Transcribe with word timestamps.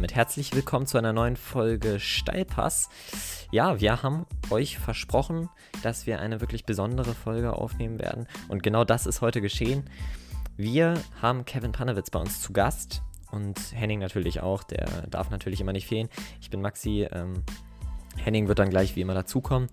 damit 0.00 0.14
herzlich 0.14 0.54
willkommen 0.54 0.86
zu 0.86 0.96
einer 0.96 1.12
neuen 1.12 1.36
Folge 1.36 2.00
Steilpass. 2.00 2.88
Ja, 3.50 3.82
wir 3.82 4.02
haben 4.02 4.24
euch 4.48 4.78
versprochen, 4.78 5.50
dass 5.82 6.06
wir 6.06 6.20
eine 6.20 6.40
wirklich 6.40 6.64
besondere 6.64 7.12
Folge 7.12 7.52
aufnehmen 7.52 7.98
werden. 7.98 8.26
Und 8.48 8.62
genau 8.62 8.84
das 8.84 9.04
ist 9.04 9.20
heute 9.20 9.42
geschehen. 9.42 9.90
Wir 10.56 10.94
haben 11.20 11.44
Kevin 11.44 11.72
Panewitz 11.72 12.08
bei 12.08 12.18
uns 12.18 12.40
zu 12.40 12.54
Gast 12.54 13.02
und 13.30 13.58
Henning 13.74 13.98
natürlich 13.98 14.40
auch. 14.40 14.62
Der 14.62 14.86
darf 15.08 15.28
natürlich 15.28 15.60
immer 15.60 15.74
nicht 15.74 15.86
fehlen. 15.86 16.08
Ich 16.40 16.48
bin 16.48 16.62
Maxi. 16.62 17.06
Ähm, 17.12 17.44
Henning 18.16 18.48
wird 18.48 18.58
dann 18.58 18.70
gleich 18.70 18.96
wie 18.96 19.02
immer 19.02 19.12
dazukommen. 19.12 19.68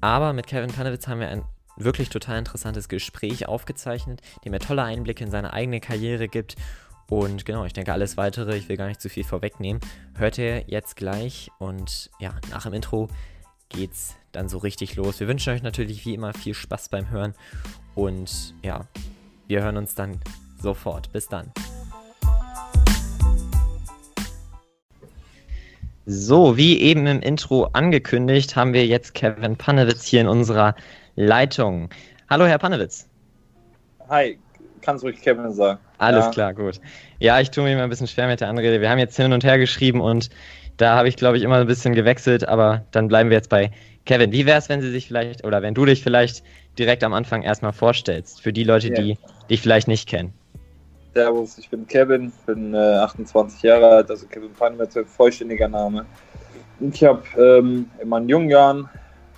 Aber 0.00 0.32
mit 0.32 0.48
Kevin 0.48 0.72
Panewitz 0.72 1.06
haben 1.06 1.20
wir 1.20 1.28
ein 1.28 1.44
wirklich 1.76 2.08
total 2.08 2.40
interessantes 2.40 2.88
Gespräch 2.88 3.46
aufgezeichnet, 3.46 4.22
dem 4.44 4.54
er 4.54 4.58
tolle 4.58 4.82
Einblicke 4.82 5.22
in 5.22 5.30
seine 5.30 5.52
eigene 5.52 5.78
Karriere 5.78 6.26
gibt 6.26 6.56
und 7.10 7.44
genau, 7.44 7.64
ich 7.64 7.72
denke, 7.72 7.92
alles 7.92 8.16
weitere, 8.16 8.56
ich 8.56 8.68
will 8.68 8.76
gar 8.76 8.86
nicht 8.86 9.00
zu 9.00 9.08
viel 9.08 9.24
vorwegnehmen, 9.24 9.82
hört 10.16 10.38
ihr 10.38 10.62
jetzt 10.68 10.94
gleich. 10.94 11.50
Und 11.58 12.08
ja, 12.20 12.30
nach 12.50 12.62
dem 12.62 12.72
Intro 12.72 13.08
geht's 13.68 14.14
dann 14.30 14.48
so 14.48 14.58
richtig 14.58 14.94
los. 14.94 15.18
Wir 15.18 15.26
wünschen 15.26 15.52
euch 15.52 15.64
natürlich 15.64 16.06
wie 16.06 16.14
immer 16.14 16.32
viel 16.32 16.54
Spaß 16.54 16.88
beim 16.88 17.10
Hören. 17.10 17.34
Und 17.96 18.54
ja, 18.62 18.86
wir 19.48 19.60
hören 19.60 19.76
uns 19.76 19.96
dann 19.96 20.20
sofort. 20.62 21.10
Bis 21.12 21.26
dann. 21.26 21.50
So, 26.06 26.56
wie 26.56 26.80
eben 26.80 27.08
im 27.08 27.22
Intro 27.22 27.64
angekündigt, 27.72 28.54
haben 28.54 28.72
wir 28.72 28.86
jetzt 28.86 29.14
Kevin 29.14 29.56
Panewitz 29.56 30.04
hier 30.06 30.20
in 30.20 30.28
unserer 30.28 30.76
Leitung. 31.16 31.90
Hallo, 32.28 32.46
Herr 32.46 32.58
Panewitz. 32.58 33.08
Hi, 34.08 34.38
kannst 34.80 35.02
ruhig 35.02 35.20
Kevin 35.20 35.52
sagen. 35.52 35.80
Alles 36.00 36.24
ja. 36.24 36.30
klar, 36.30 36.54
gut. 36.54 36.80
Ja, 37.18 37.40
ich 37.40 37.50
tue 37.50 37.62
mir 37.62 37.74
immer 37.74 37.82
ein 37.82 37.90
bisschen 37.90 38.06
schwer 38.06 38.26
mit 38.26 38.40
der 38.40 38.48
Anrede. 38.48 38.80
Wir 38.80 38.88
haben 38.88 38.98
jetzt 38.98 39.16
hin 39.16 39.34
und 39.34 39.44
her 39.44 39.58
geschrieben 39.58 40.00
und 40.00 40.30
da 40.78 40.96
habe 40.96 41.08
ich, 41.08 41.16
glaube 41.16 41.36
ich, 41.36 41.42
immer 41.42 41.56
ein 41.56 41.66
bisschen 41.66 41.94
gewechselt, 41.94 42.48
aber 42.48 42.86
dann 42.90 43.08
bleiben 43.08 43.28
wir 43.28 43.36
jetzt 43.36 43.50
bei 43.50 43.70
Kevin. 44.06 44.32
Wie 44.32 44.46
wäre 44.46 44.58
es, 44.58 44.70
wenn 44.70 44.80
Sie 44.80 44.90
sich 44.90 45.08
vielleicht 45.08 45.44
oder 45.44 45.60
wenn 45.60 45.74
du 45.74 45.84
dich 45.84 46.02
vielleicht 46.02 46.42
direkt 46.78 47.04
am 47.04 47.12
Anfang 47.12 47.42
erstmal 47.42 47.74
vorstellst, 47.74 48.40
für 48.40 48.50
die 48.50 48.64
Leute, 48.64 48.88
ja. 48.88 48.94
die 48.94 49.18
dich 49.50 49.60
vielleicht 49.60 49.88
nicht 49.88 50.08
kennen? 50.08 50.32
Servus, 51.12 51.58
ich 51.58 51.68
bin 51.68 51.86
Kevin, 51.86 52.32
bin 52.46 52.72
äh, 52.72 52.78
28 52.78 53.62
Jahre 53.62 53.88
alt, 53.88 54.10
also 54.10 54.26
Kevin 54.26 54.54
Panmetz, 54.54 54.96
vollständiger 55.04 55.68
Name. 55.68 56.06
Ich 56.80 57.04
habe 57.04 57.22
ähm, 57.36 57.90
in 58.00 58.08
meinen 58.08 58.28
jungen 58.28 58.48
Jahren 58.48 58.88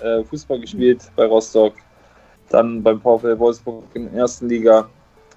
äh, 0.00 0.22
Fußball 0.22 0.61
gespielt 0.61 1.11
bei 1.17 1.25
Rostock, 1.25 1.75
dann 2.50 2.84
beim 2.84 3.00
VfL 3.00 3.37
Wolfsburg 3.37 3.84
in 3.94 4.05
der 4.05 4.20
ersten 4.20 4.48
Liga, 4.48 4.89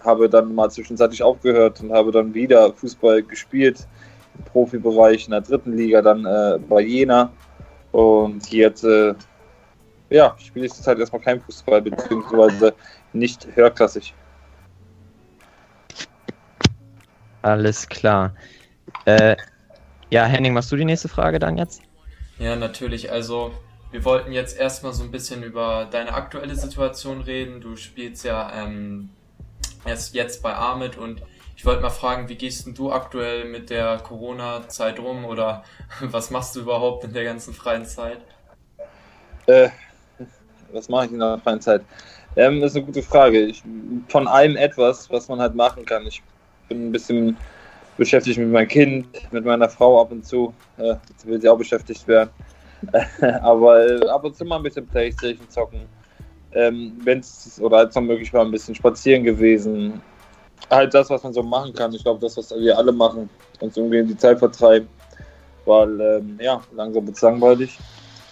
habe 0.06 0.30
dann 0.30 0.54
mal 0.54 0.70
zwischenzeitlich 0.70 1.24
aufgehört 1.24 1.82
und 1.82 1.92
habe 1.92 2.12
dann 2.12 2.34
wieder 2.34 2.72
Fußball 2.74 3.24
gespielt 3.24 3.88
im 4.38 4.46
Profibereich 4.46 5.26
in 5.26 5.32
der 5.32 5.42
dritten 5.42 5.76
Liga, 5.76 6.02
dann 6.02 6.26
äh, 6.26 6.60
bei 6.68 6.82
Jena. 6.82 7.32
Und 7.92 8.52
jetzt 8.52 8.84
äh, 8.84 9.14
ja, 10.10 10.36
spiele 10.38 10.66
ich 10.66 10.74
zurzeit 10.74 11.00
erstmal 11.00 11.22
kein 11.22 11.42
Fußball, 11.42 11.82
beziehungsweise 11.82 12.74
nicht 13.14 13.48
höherklassig. 13.56 14.14
Alles 17.42 17.88
klar. 17.88 18.34
Äh, 19.06 19.36
ja, 20.10 20.26
Henning, 20.26 20.54
machst 20.54 20.72
du 20.72 20.76
die 20.76 20.86
nächste 20.86 21.08
Frage 21.08 21.40
dann 21.40 21.58
jetzt? 21.58 21.82
Ja, 22.40 22.56
natürlich. 22.56 23.12
Also, 23.12 23.52
wir 23.92 24.04
wollten 24.04 24.32
jetzt 24.32 24.58
erstmal 24.58 24.94
so 24.94 25.04
ein 25.04 25.12
bisschen 25.12 25.44
über 25.44 25.88
deine 25.90 26.14
aktuelle 26.14 26.56
Situation 26.56 27.22
reden. 27.22 27.62
Du 27.62 27.76
spielst 27.76 28.26
ja 28.26 28.52
ähm, 28.54 29.10
erst 29.86 30.14
jetzt 30.14 30.42
bei 30.42 30.54
Ahmed 30.54 30.98
und 30.98 31.22
ich 31.58 31.66
wollte 31.66 31.82
mal 31.82 31.90
fragen, 31.90 32.28
wie 32.28 32.36
gehst 32.36 32.68
du 32.78 32.92
aktuell 32.92 33.46
mit 33.46 33.70
der 33.70 33.98
Corona-Zeit 34.00 35.00
um 35.00 35.26
oder 35.26 35.64
was 36.02 36.30
machst 36.30 36.56
du 36.56 36.62
überhaupt 36.62 37.04
in 37.04 37.14
der 37.14 37.24
ganzen 37.24 37.54
freien 37.54 37.86
Zeit? 37.86 38.20
Äh, 39.48 39.70
was 40.72 40.90
mache 40.90 41.06
ich 41.06 41.12
in 41.12 41.20
der 41.20 41.40
freien 41.40 41.62
Zeit? 41.62 41.82
Ähm, 42.36 42.60
das 42.60 42.72
ist 42.72 42.78
eine 42.78 42.86
gute 42.86 43.04
Frage. 43.04 43.40
Ich, 43.46 43.64
von 44.10 44.28
allem 44.28 44.58
etwas, 44.58 45.10
was 45.10 45.30
man 45.30 45.40
halt 45.40 45.56
machen 45.56 45.86
kann. 45.86 46.06
Ich 46.06 46.22
bin 46.68 46.90
ein 46.90 46.92
bisschen 46.92 47.38
beschäftigt 47.98 48.38
mit 48.38 48.50
meinem 48.50 48.68
Kind, 48.68 49.08
mit 49.32 49.46
meiner 49.46 49.70
Frau 49.70 50.02
ab 50.02 50.12
und 50.12 50.26
zu. 50.26 50.54
Äh, 50.78 50.96
jetzt 51.10 51.26
will 51.26 51.40
sie 51.40 51.48
auch 51.48 51.58
beschäftigt 51.58 52.06
werden. 52.08 52.30
Aber 53.42 53.86
äh, 53.86 54.08
ab 54.10 54.26
und 54.26 54.36
zu 54.36 54.44
mal 54.44 54.58
ein 54.58 54.64
bisschen 54.64 54.86
Playstation 54.86 55.50
zocken 55.50 55.88
ähm, 56.56 56.98
wenn 57.04 57.20
es 57.20 57.60
oder 57.62 57.78
als 57.78 57.96
noch 57.96 58.02
möglich 58.02 58.34
war, 58.34 58.44
ein 58.44 58.52
bisschen 58.52 58.76
spazieren 58.76 59.24
gewesen. 59.24 60.02
Halt 60.70 60.94
das, 60.94 61.10
was 61.10 61.22
man 61.24 61.34
so 61.34 61.44
machen 61.44 61.74
kann. 61.74 61.94
Ich 61.94 62.04
glaube, 62.04 62.20
das, 62.22 62.38
was 62.38 62.50
wir 62.52 62.78
alle 62.78 62.92
machen, 62.92 63.30
uns 63.60 63.78
irgendwie 63.78 64.00
in 64.00 64.08
die 64.08 64.18
Zeit 64.18 64.40
vertreiben. 64.40 64.88
Weil, 65.66 66.00
ähm, 66.00 66.40
ja, 66.42 66.62
langsam 66.74 67.06
wird 67.06 67.16
es 67.16 67.22
langweilig. 67.22 67.78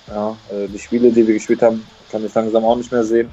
Ja, 0.07 0.37
äh, 0.51 0.67
die 0.67 0.79
Spiele, 0.79 1.11
die 1.11 1.27
wir 1.27 1.33
gespielt 1.33 1.61
haben, 1.61 1.85
kann 2.09 2.25
ich 2.25 2.33
langsam 2.33 2.63
auch 2.63 2.75
nicht 2.75 2.91
mehr 2.91 3.03
sehen. 3.03 3.29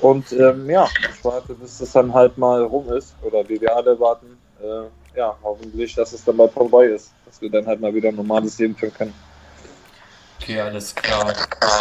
Und 0.00 0.32
ähm, 0.32 0.68
ja, 0.68 0.88
ich 1.12 1.24
warte, 1.24 1.54
bis 1.54 1.80
es 1.80 1.92
dann 1.92 2.12
halt 2.12 2.36
mal 2.38 2.62
rum 2.62 2.90
ist. 2.90 3.14
Oder 3.22 3.48
wie 3.48 3.60
wir 3.60 3.74
alle 3.74 3.98
warten. 3.98 4.38
Äh, 4.62 5.18
ja, 5.18 5.36
hoffentlich, 5.42 5.94
dass 5.94 6.12
es 6.12 6.24
dann 6.24 6.36
mal 6.36 6.48
vorbei 6.48 6.86
ist. 6.86 7.12
Dass 7.26 7.40
wir 7.40 7.50
dann 7.50 7.66
halt 7.66 7.80
mal 7.80 7.94
wieder 7.94 8.08
ein 8.08 8.16
normales 8.16 8.58
Leben 8.58 8.76
führen 8.76 8.94
können. 8.94 9.14
Okay, 10.50 10.60
alles 10.62 10.96
klar. 10.96 11.32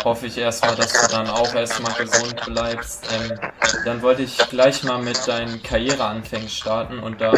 Hoffe 0.03 0.27
ich 0.27 0.37
erstmal, 0.37 0.75
dass 0.75 0.93
du 0.93 1.11
dann 1.11 1.27
auch 1.27 1.55
erstmal 1.55 1.91
gesund 1.93 2.39
bleibst. 2.45 3.03
Ähm, 3.11 3.39
dann 3.83 4.03
wollte 4.03 4.21
ich 4.21 4.37
gleich 4.49 4.83
mal 4.83 5.01
mit 5.01 5.27
deinen 5.27 5.63
Karriereanfängen 5.63 6.49
starten 6.49 6.99
und 6.99 7.19
da 7.19 7.33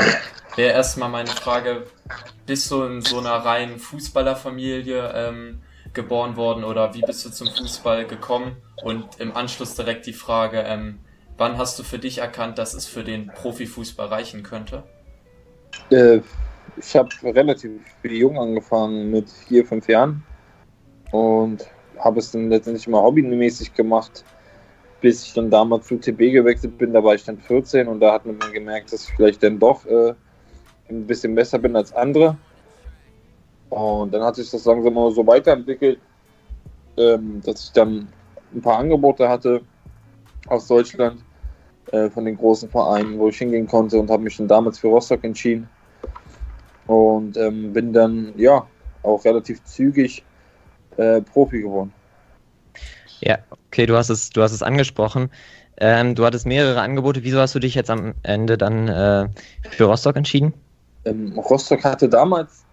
wäre 0.58 0.74
erstmal 0.74 1.08
meine 1.08 1.30
Frage, 1.30 1.86
bist 2.46 2.70
du 2.70 2.84
in 2.84 3.00
so 3.00 3.20
einer 3.20 3.46
reinen 3.46 3.80
Fußballerfamilie 3.80 5.14
ähm, 5.16 5.62
geboren 5.94 6.36
worden 6.36 6.66
oder 6.66 6.94
wie 6.96 7.02
bist 7.02 7.24
du 7.24 7.30
zum 7.30 7.47
Fußball 7.47 8.08
gekommen? 8.08 8.58
Und 8.84 9.22
im 9.22 9.34
Anschluss 9.34 9.75
direkt 9.75 10.08
die 10.08 10.14
Frage, 10.14 10.59
ähm, 10.68 11.00
wann 11.38 11.58
hast 11.58 11.80
du 11.80 11.84
für 11.84 12.00
dich 12.00 12.18
erkannt, 12.18 12.58
dass 12.58 12.74
es 12.74 12.88
für 12.88 13.06
den 13.06 13.28
Profifußball 13.28 14.08
reichen 14.08 14.44
könnte? 14.44 14.84
Äh, 15.91 16.20
ich 16.75 16.94
habe 16.94 17.08
relativ 17.24 17.72
jung 18.03 18.38
angefangen, 18.38 19.09
mit 19.09 19.30
vier, 19.30 19.66
fünf 19.66 19.88
Jahren 19.88 20.25
und 21.11 21.66
habe 21.99 22.19
es 22.19 22.31
dann 22.31 22.49
letztendlich 22.49 22.88
mal 22.88 23.01
hobbymäßig 23.01 23.73
gemacht, 23.73 24.23
bis 25.01 25.25
ich 25.25 25.33
dann 25.33 25.49
damals 25.49 25.88
zu 25.88 25.97
TB 25.97 26.31
gewechselt 26.31 26.77
bin. 26.77 26.94
Da 26.94 27.03
war 27.03 27.16
ich 27.16 27.23
dann 27.23 27.38
14 27.38 27.88
und 27.88 27.99
da 27.99 28.13
hat 28.13 28.25
man 28.25 28.39
dann 28.39 28.53
gemerkt, 28.53 28.91
dass 28.91 29.07
ich 29.07 29.16
vielleicht 29.16 29.44
dann 29.44 29.59
doch 29.59 29.85
äh, 29.85 30.13
ein 30.89 31.05
bisschen 31.05 31.35
besser 31.35 31.59
bin 31.59 31.75
als 31.75 31.94
andere. 31.94 32.38
Und 33.69 34.13
dann 34.13 34.23
hat 34.23 34.35
sich 34.35 34.49
das 34.51 34.66
langsam 34.66 34.94
mal 34.94 35.11
so 35.11 35.25
weiterentwickelt, 35.25 35.99
ähm, 36.97 37.41
dass 37.45 37.66
ich 37.66 37.72
dann 37.72 38.07
ein 38.53 38.61
paar 38.61 38.78
Angebote 38.79 39.29
hatte 39.29 39.61
aus 40.47 40.67
Deutschland 40.67 41.23
äh, 41.91 42.09
von 42.09 42.25
den 42.25 42.38
großen 42.38 42.69
Vereinen, 42.69 43.17
wo 43.17 43.29
ich 43.29 43.38
hingehen 43.38 43.67
konnte 43.67 43.97
und 43.99 44.09
habe 44.09 44.23
mich 44.23 44.38
dann 44.38 44.47
damals 44.47 44.79
für 44.79 44.88
Rostock 44.88 45.23
entschieden. 45.23 45.69
Und 46.88 47.38
ähm, 47.38 47.72
bin 47.72 47.93
dann 47.93 48.33
ja 48.35 48.67
auch 49.03 49.23
relativ 49.23 49.63
zügig 49.63 50.23
äh, 50.97 51.22
Profi 51.22 51.62
geworden. 51.62 51.94
Ja, 53.22 53.40
okay, 53.50 53.85
du 53.85 53.96
hast 53.96 54.09
es, 54.09 54.31
du 54.31 54.41
hast 54.41 54.52
es 54.52 54.63
angesprochen. 54.63 55.29
Ähm, 55.78 56.16
du 56.16 56.25
hattest 56.25 56.46
mehrere 56.46 56.81
Angebote. 56.81 57.24
Wieso 57.24 57.40
hast 57.40 57.56
du 57.56 57.59
dich 57.59 57.75
jetzt 57.75 57.90
am 57.90 58.13
Ende 58.24 58.57
dann 58.57 58.88
äh, 58.88 59.28
für 59.69 59.85
Rostock 59.85 60.16
entschieden? 60.16 60.53
Ähm, 61.06 61.38
Rostock 61.38 61.84
hatte 61.84 62.09
damals 62.09 62.63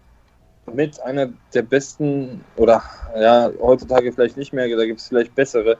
mit 0.75 1.01
einer 1.03 1.29
der 1.55 1.63
besten, 1.63 2.45
oder 2.57 2.83
ja, 3.19 3.51
heutzutage 3.61 4.13
vielleicht 4.13 4.37
nicht 4.37 4.53
mehr, 4.53 4.69
da 4.77 4.85
gibt 4.85 5.01
es 5.01 5.09
vielleicht 5.09 5.35
bessere, 5.35 5.79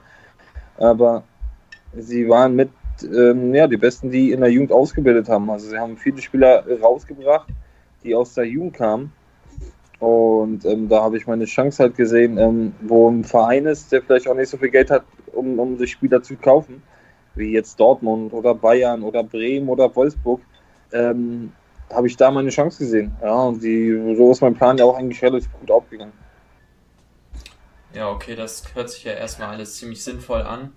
aber 0.77 1.23
sie 1.95 2.27
waren 2.27 2.55
mit 2.55 2.71
ähm, 3.03 3.53
ja, 3.53 3.67
die 3.67 3.77
besten, 3.77 4.11
die 4.11 4.31
in 4.31 4.41
der 4.41 4.49
Jugend 4.49 4.71
ausgebildet 4.71 5.29
haben. 5.29 5.49
Also 5.49 5.69
sie 5.69 5.77
haben 5.77 5.97
viele 5.97 6.21
Spieler 6.21 6.65
rausgebracht, 6.81 7.47
die 8.03 8.15
aus 8.15 8.33
der 8.33 8.45
Jugend 8.45 8.73
kamen 8.73 9.13
und 9.99 10.63
ähm, 10.65 10.87
da 10.87 11.03
habe 11.03 11.17
ich 11.17 11.27
meine 11.27 11.45
Chance 11.45 11.83
halt 11.83 11.95
gesehen, 11.95 12.37
ähm, 12.37 12.73
wo 12.81 13.09
ein 13.09 13.25
Verein 13.25 13.65
ist, 13.65 13.91
der 13.91 14.01
vielleicht 14.01 14.27
auch 14.27 14.35
nicht 14.35 14.49
so 14.49 14.57
viel 14.57 14.69
Geld 14.69 14.89
hat, 14.89 15.03
um, 15.33 15.59
um 15.59 15.77
sich 15.77 15.91
Spieler 15.91 16.23
zu 16.23 16.37
kaufen, 16.37 16.81
wie 17.35 17.51
jetzt 17.51 17.79
Dortmund 17.79 18.31
oder 18.33 18.55
Bayern 18.55 19.03
oder 19.03 19.23
Bremen 19.23 19.67
oder 19.67 19.93
Wolfsburg, 19.93 20.41
ähm, 20.93 21.51
habe 21.89 22.07
ich 22.07 22.15
da 22.15 22.31
meine 22.31 22.49
Chance 22.49 22.79
gesehen. 22.79 23.11
Ja, 23.21 23.33
und 23.43 23.61
die, 23.61 24.15
so 24.15 24.31
ist 24.31 24.41
mein 24.41 24.55
Plan 24.55 24.77
ja 24.77 24.85
auch 24.85 24.97
eigentlich 24.97 25.21
relativ 25.21 25.51
gut 25.59 25.69
aufgegangen. 25.69 26.13
Ja, 27.93 28.09
okay, 28.09 28.35
das 28.35 28.63
hört 28.75 28.89
sich 28.89 29.03
ja 29.03 29.13
erstmal 29.13 29.49
alles 29.49 29.77
ziemlich 29.77 30.03
sinnvoll 30.03 30.43
an. 30.43 30.71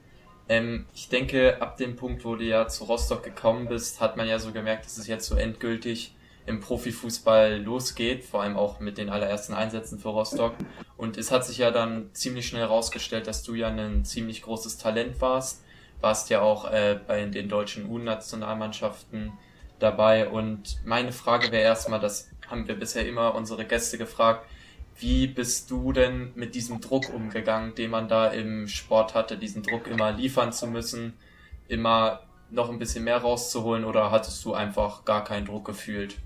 Ähm, 0.49 0.87
ich 0.95 1.09
denke, 1.09 1.61
ab 1.61 1.77
dem 1.77 1.95
Punkt, 1.95 2.25
wo 2.25 2.35
du 2.35 2.45
ja 2.45 2.67
zu 2.67 2.85
Rostock 2.85 3.23
gekommen 3.23 3.69
bist, 3.69 4.01
hat 4.01 4.17
man 4.17 4.27
ja 4.27 4.39
so 4.39 4.51
gemerkt, 4.51 4.87
dass 4.87 4.99
es 4.99 5.07
jetzt 5.07 5.27
so 5.27 5.37
endgültig 5.37 6.17
im 6.47 6.61
Profifußball 6.61 7.62
losgeht, 7.62 8.25
vor 8.25 8.43
allem 8.43 8.56
auch 8.56 8.81
mit 8.81 8.99
den 8.99 9.09
allerersten 9.11 9.55
Einsätzen 9.55 9.99
für 9.99 10.09
Rostock. 10.09 10.55
Und 10.97 11.17
es 11.17 11.31
hat 11.31 11.44
sich 11.44 11.59
ja 11.59 11.71
dann 11.71 12.11
ziemlich 12.12 12.47
schnell 12.47 12.62
herausgestellt, 12.62 13.27
dass 13.27 13.43
du 13.43 13.55
ja 13.55 13.69
ein 13.69 14.05
ziemlich 14.05 14.43
großes 14.43 14.79
Talent 14.79 15.21
warst. 15.21 15.62
Warst 16.00 16.31
ja 16.31 16.41
auch 16.41 16.71
äh, 16.71 16.99
bei 17.06 17.25
den 17.27 17.49
deutschen 17.49 17.89
U-Nationalmannschaften 17.89 19.33
dabei. 19.79 20.29
Und 20.29 20.81
meine 20.85 21.12
Frage 21.12 21.53
wäre 21.53 21.62
erstmal, 21.62 22.00
das 22.00 22.31
haben 22.49 22.67
wir 22.67 22.75
bisher 22.75 23.06
immer 23.06 23.35
unsere 23.35 23.65
Gäste 23.65 23.99
gefragt, 23.99 24.47
wie 24.99 25.27
bist 25.27 25.71
du 25.71 25.93
denn 25.93 26.33
mit 26.35 26.55
diesem 26.55 26.81
Druck 26.81 27.12
umgegangen, 27.12 27.75
den 27.75 27.91
man 27.91 28.09
da 28.09 28.29
im 28.29 28.69
Sport 28.69 29.15
hatte, 29.15 29.38
diesen 29.38 29.62
Druck 29.62 29.87
immer 29.87 30.12
liefern 30.12 30.53
zu 30.53 30.67
müssen, 30.67 31.15
immer 31.69 32.21
noch 32.50 32.69
ein 32.69 32.79
bisschen 32.79 33.05
mehr 33.05 33.19
rauszuholen 33.19 33.85
oder 33.85 34.11
hattest 34.11 34.45
du 34.45 34.53
einfach 34.55 35.05
gar 35.05 35.25
keinen 35.25 35.47
Druck 35.47 35.65
gefühlt? 35.65 36.17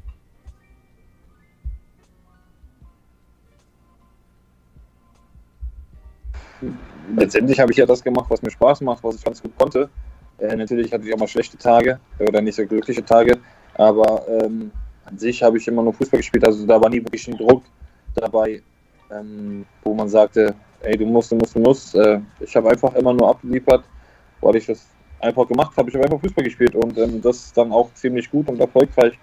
Letztendlich 7.17 7.61
habe 7.61 7.70
ich 7.70 7.79
ja 7.79 7.87
das 7.87 8.03
gemacht, 8.03 8.26
was 8.29 8.43
mir 8.43 8.50
Spaß 8.50 8.81
macht, 8.81 9.03
was 9.05 9.17
ich 9.17 9.25
ganz 9.25 9.43
gut 9.43 9.56
konnte. 9.58 9.88
Äh, 10.38 10.56
natürlich 10.56 10.93
hatte 10.93 11.06
ich 11.06 11.14
auch 11.14 11.19
mal 11.19 11.29
schlechte 11.29 11.56
Tage 11.56 11.99
oder 12.19 12.41
nicht 12.41 12.56
so 12.56 12.67
glückliche 12.67 13.05
Tage, 13.05 13.38
aber 13.75 14.26
ähm, 14.29 14.70
an 15.05 15.19
sich 15.19 15.43
habe 15.43 15.56
ich 15.56 15.69
immer 15.69 15.82
nur 15.82 15.94
Fußball 15.94 16.19
gespielt, 16.19 16.44
also 16.44 16.67
da 16.67 16.81
war 16.81 16.91
nie 16.91 17.03
wirklich 17.03 17.26
ein 17.29 17.37
Druck 17.37 17.62
dabei, 18.14 18.62
ähm, 19.11 19.64
wo 19.82 19.94
man 19.94 20.08
sagte, 20.08 20.55
ey, 20.81 20.97
du 20.97 21.06
musst, 21.06 21.32
du 21.32 21.37
musst, 21.37 21.55
du 21.55 21.61
musst. 21.61 21.94
Äh, 21.94 22.20
ich 22.41 22.55
habe 22.56 22.70
einfach 22.70 22.94
immer 22.94 23.12
nur 23.12 23.31
abgeliefert, 23.31 23.85
weil 24.41 24.56
ich 24.56 24.67
das 24.67 24.87
einfach 25.20 25.47
gemacht 25.49 25.76
habe. 25.76 25.88
Ich 25.88 25.94
habe 25.94 26.05
einfach 26.05 26.20
Fußball 26.20 26.44
gespielt 26.44 26.75
und 26.75 26.97
ähm, 26.99 27.20
das 27.20 27.52
dann 27.52 27.73
auch 27.73 27.93
ziemlich 27.94 28.31
gut 28.31 28.49
und 28.49 28.61
erfolgreich. 28.61 29.19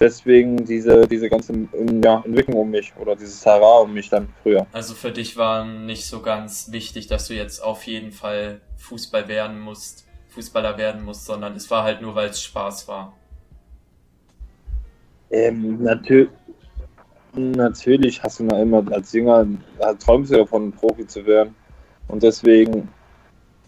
Deswegen 0.00 0.64
diese, 0.64 1.06
diese 1.06 1.28
ganze 1.28 1.52
ähm, 1.52 2.02
ja, 2.02 2.22
Entwicklung 2.24 2.56
um 2.56 2.70
mich 2.70 2.92
oder 2.98 3.14
dieses 3.14 3.44
Hara 3.46 3.78
um 3.78 3.94
mich 3.94 4.08
dann 4.08 4.28
früher. 4.42 4.66
Also 4.72 4.94
für 4.94 5.12
dich 5.12 5.36
war 5.36 5.64
nicht 5.64 6.06
so 6.06 6.20
ganz 6.20 6.72
wichtig, 6.72 7.06
dass 7.06 7.28
du 7.28 7.34
jetzt 7.34 7.62
auf 7.62 7.84
jeden 7.86 8.10
Fall 8.10 8.60
Fußball 8.76 9.28
werden 9.28 9.60
musst, 9.60 10.06
Fußballer 10.30 10.76
werden 10.78 11.04
musst, 11.04 11.26
sondern 11.26 11.54
es 11.54 11.70
war 11.70 11.84
halt 11.84 12.02
nur, 12.02 12.14
weil 12.16 12.28
es 12.28 12.42
Spaß 12.42 12.88
war. 12.88 13.14
Ähm, 15.30 15.82
natürlich, 15.82 16.30
natürlich 17.34 18.22
hast 18.22 18.40
du 18.40 18.44
noch 18.44 18.58
immer 18.58 18.84
als 18.92 19.12
Jünger, 19.12 19.46
träumst 20.00 20.32
du 20.32 20.38
davon, 20.38 20.72
Profi 20.72 21.06
zu 21.06 21.24
werden. 21.24 21.54
Und 22.08 22.22
deswegen 22.22 22.88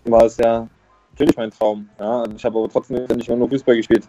war 0.05 0.25
es 0.25 0.37
ja 0.37 0.69
natürlich 1.13 1.37
mein 1.37 1.51
Traum. 1.51 1.89
Ja? 1.99 2.25
Ich 2.37 2.45
habe 2.45 2.59
aber 2.59 2.69
trotzdem 2.69 3.05
nicht 3.17 3.29
nur 3.29 3.49
Fußball 3.49 3.77
gespielt. 3.77 4.07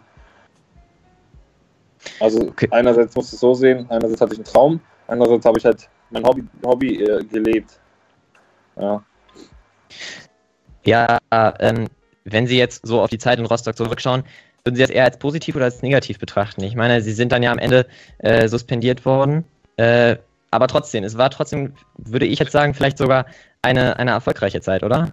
Also 2.20 2.48
okay. 2.48 2.68
einerseits 2.70 3.14
musst 3.14 3.32
du 3.32 3.36
es 3.36 3.40
so 3.40 3.54
sehen, 3.54 3.86
einerseits 3.88 4.20
hatte 4.20 4.32
ich 4.34 4.38
einen 4.38 4.44
Traum, 4.44 4.80
andererseits 5.06 5.44
habe 5.44 5.58
ich 5.58 5.64
halt 5.64 5.88
mein 6.10 6.24
Hobby, 6.24 6.44
Hobby 6.64 7.02
äh, 7.02 7.24
gelebt. 7.24 7.78
Ja. 8.76 9.02
Ja, 10.84 11.18
ähm, 11.30 11.88
wenn 12.24 12.46
Sie 12.46 12.56
jetzt 12.56 12.86
so 12.86 13.00
auf 13.00 13.10
die 13.10 13.18
Zeit 13.18 13.38
in 13.38 13.46
Rostock 13.46 13.76
zurückschauen, 13.76 14.22
würden 14.64 14.76
Sie 14.76 14.82
das 14.82 14.90
eher 14.90 15.04
als 15.04 15.18
positiv 15.18 15.56
oder 15.56 15.66
als 15.66 15.82
negativ 15.82 16.18
betrachten? 16.18 16.62
Ich 16.62 16.76
meine, 16.76 17.00
Sie 17.02 17.12
sind 17.12 17.32
dann 17.32 17.42
ja 17.42 17.52
am 17.52 17.58
Ende 17.58 17.86
äh, 18.18 18.48
suspendiert 18.48 19.04
worden, 19.04 19.44
äh, 19.76 20.16
aber 20.50 20.66
trotzdem, 20.66 21.04
es 21.04 21.18
war 21.18 21.30
trotzdem, 21.30 21.74
würde 21.96 22.26
ich 22.26 22.38
jetzt 22.38 22.52
sagen, 22.52 22.74
vielleicht 22.74 22.98
sogar 22.98 23.26
eine, 23.62 23.98
eine 23.98 24.12
erfolgreiche 24.12 24.60
Zeit, 24.60 24.82
oder? 24.82 25.12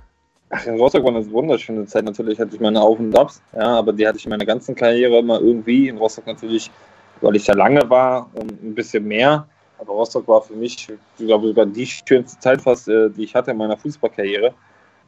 Ach, 0.56 0.66
in 0.66 0.80
Rostock 0.80 1.04
war 1.04 1.14
eine 1.14 1.30
wunderschöne 1.32 1.86
Zeit. 1.86 2.06
Natürlich 2.06 2.40
hatte 2.40 2.56
ich 2.56 2.62
meine 2.62 2.82
Auf 2.82 3.00
und 3.00 3.18
Abs, 3.18 3.42
ja, 3.54 3.78
aber 3.78 3.92
die 3.92 4.08
hatte 4.08 4.18
ich 4.18 4.26
in 4.26 4.30
meiner 4.30 4.46
ganzen 4.46 4.74
Karriere 4.74 5.18
immer 5.18 5.42
irgendwie. 5.42 5.90
In 5.90 5.98
Rostock 5.98 6.28
natürlich, 6.28 6.72
weil 7.20 7.36
ich 7.36 7.48
ja 7.48 7.56
lange 7.56 7.90
war 7.90 8.30
und 8.36 8.64
ein 8.64 8.74
bisschen 8.74 9.06
mehr. 9.06 9.48
Aber 9.80 9.92
Rostock 9.92 10.28
war 10.30 10.42
für 10.42 10.54
mich, 10.54 10.88
ich 11.18 11.26
glaube, 11.26 11.48
sogar 11.48 11.66
die 11.66 11.86
schönste 11.86 12.40
Zeit 12.40 12.62
fast, 12.62 12.88
äh, 12.88 13.10
die 13.10 13.26
ich 13.26 13.36
hatte 13.36 13.52
in 13.52 13.58
meiner 13.58 13.76
Fußballkarriere. 13.76 14.54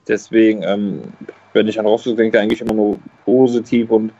Deswegen, 0.05 0.63
ähm, 0.63 1.01
wenn 1.53 1.67
ich 1.67 1.79
an 1.79 1.85
Rostock 1.85 2.17
denke, 2.17 2.39
eigentlich 2.39 2.59
immer 2.59 2.73
nur 2.73 2.97
positiv 3.23 3.89
und 3.89 4.11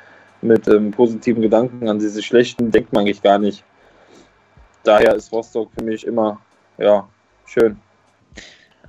mit 0.42 0.66
ähm, 0.70 0.92
positiven 0.92 1.42
Gedanken. 1.42 1.90
An 1.90 2.00
diese 2.00 2.24
schlechten 2.24 2.72
denkt 2.72 2.94
man 2.94 3.02
eigentlich 3.02 3.22
gar 3.22 3.40
nicht. 3.40 3.66
Daher 4.84 5.16
ist 5.16 5.34
Rostock 5.34 5.70
für 5.78 5.84
mich 5.84 6.08
immer, 6.08 6.40
ja, 6.78 7.08
schön. 7.46 7.78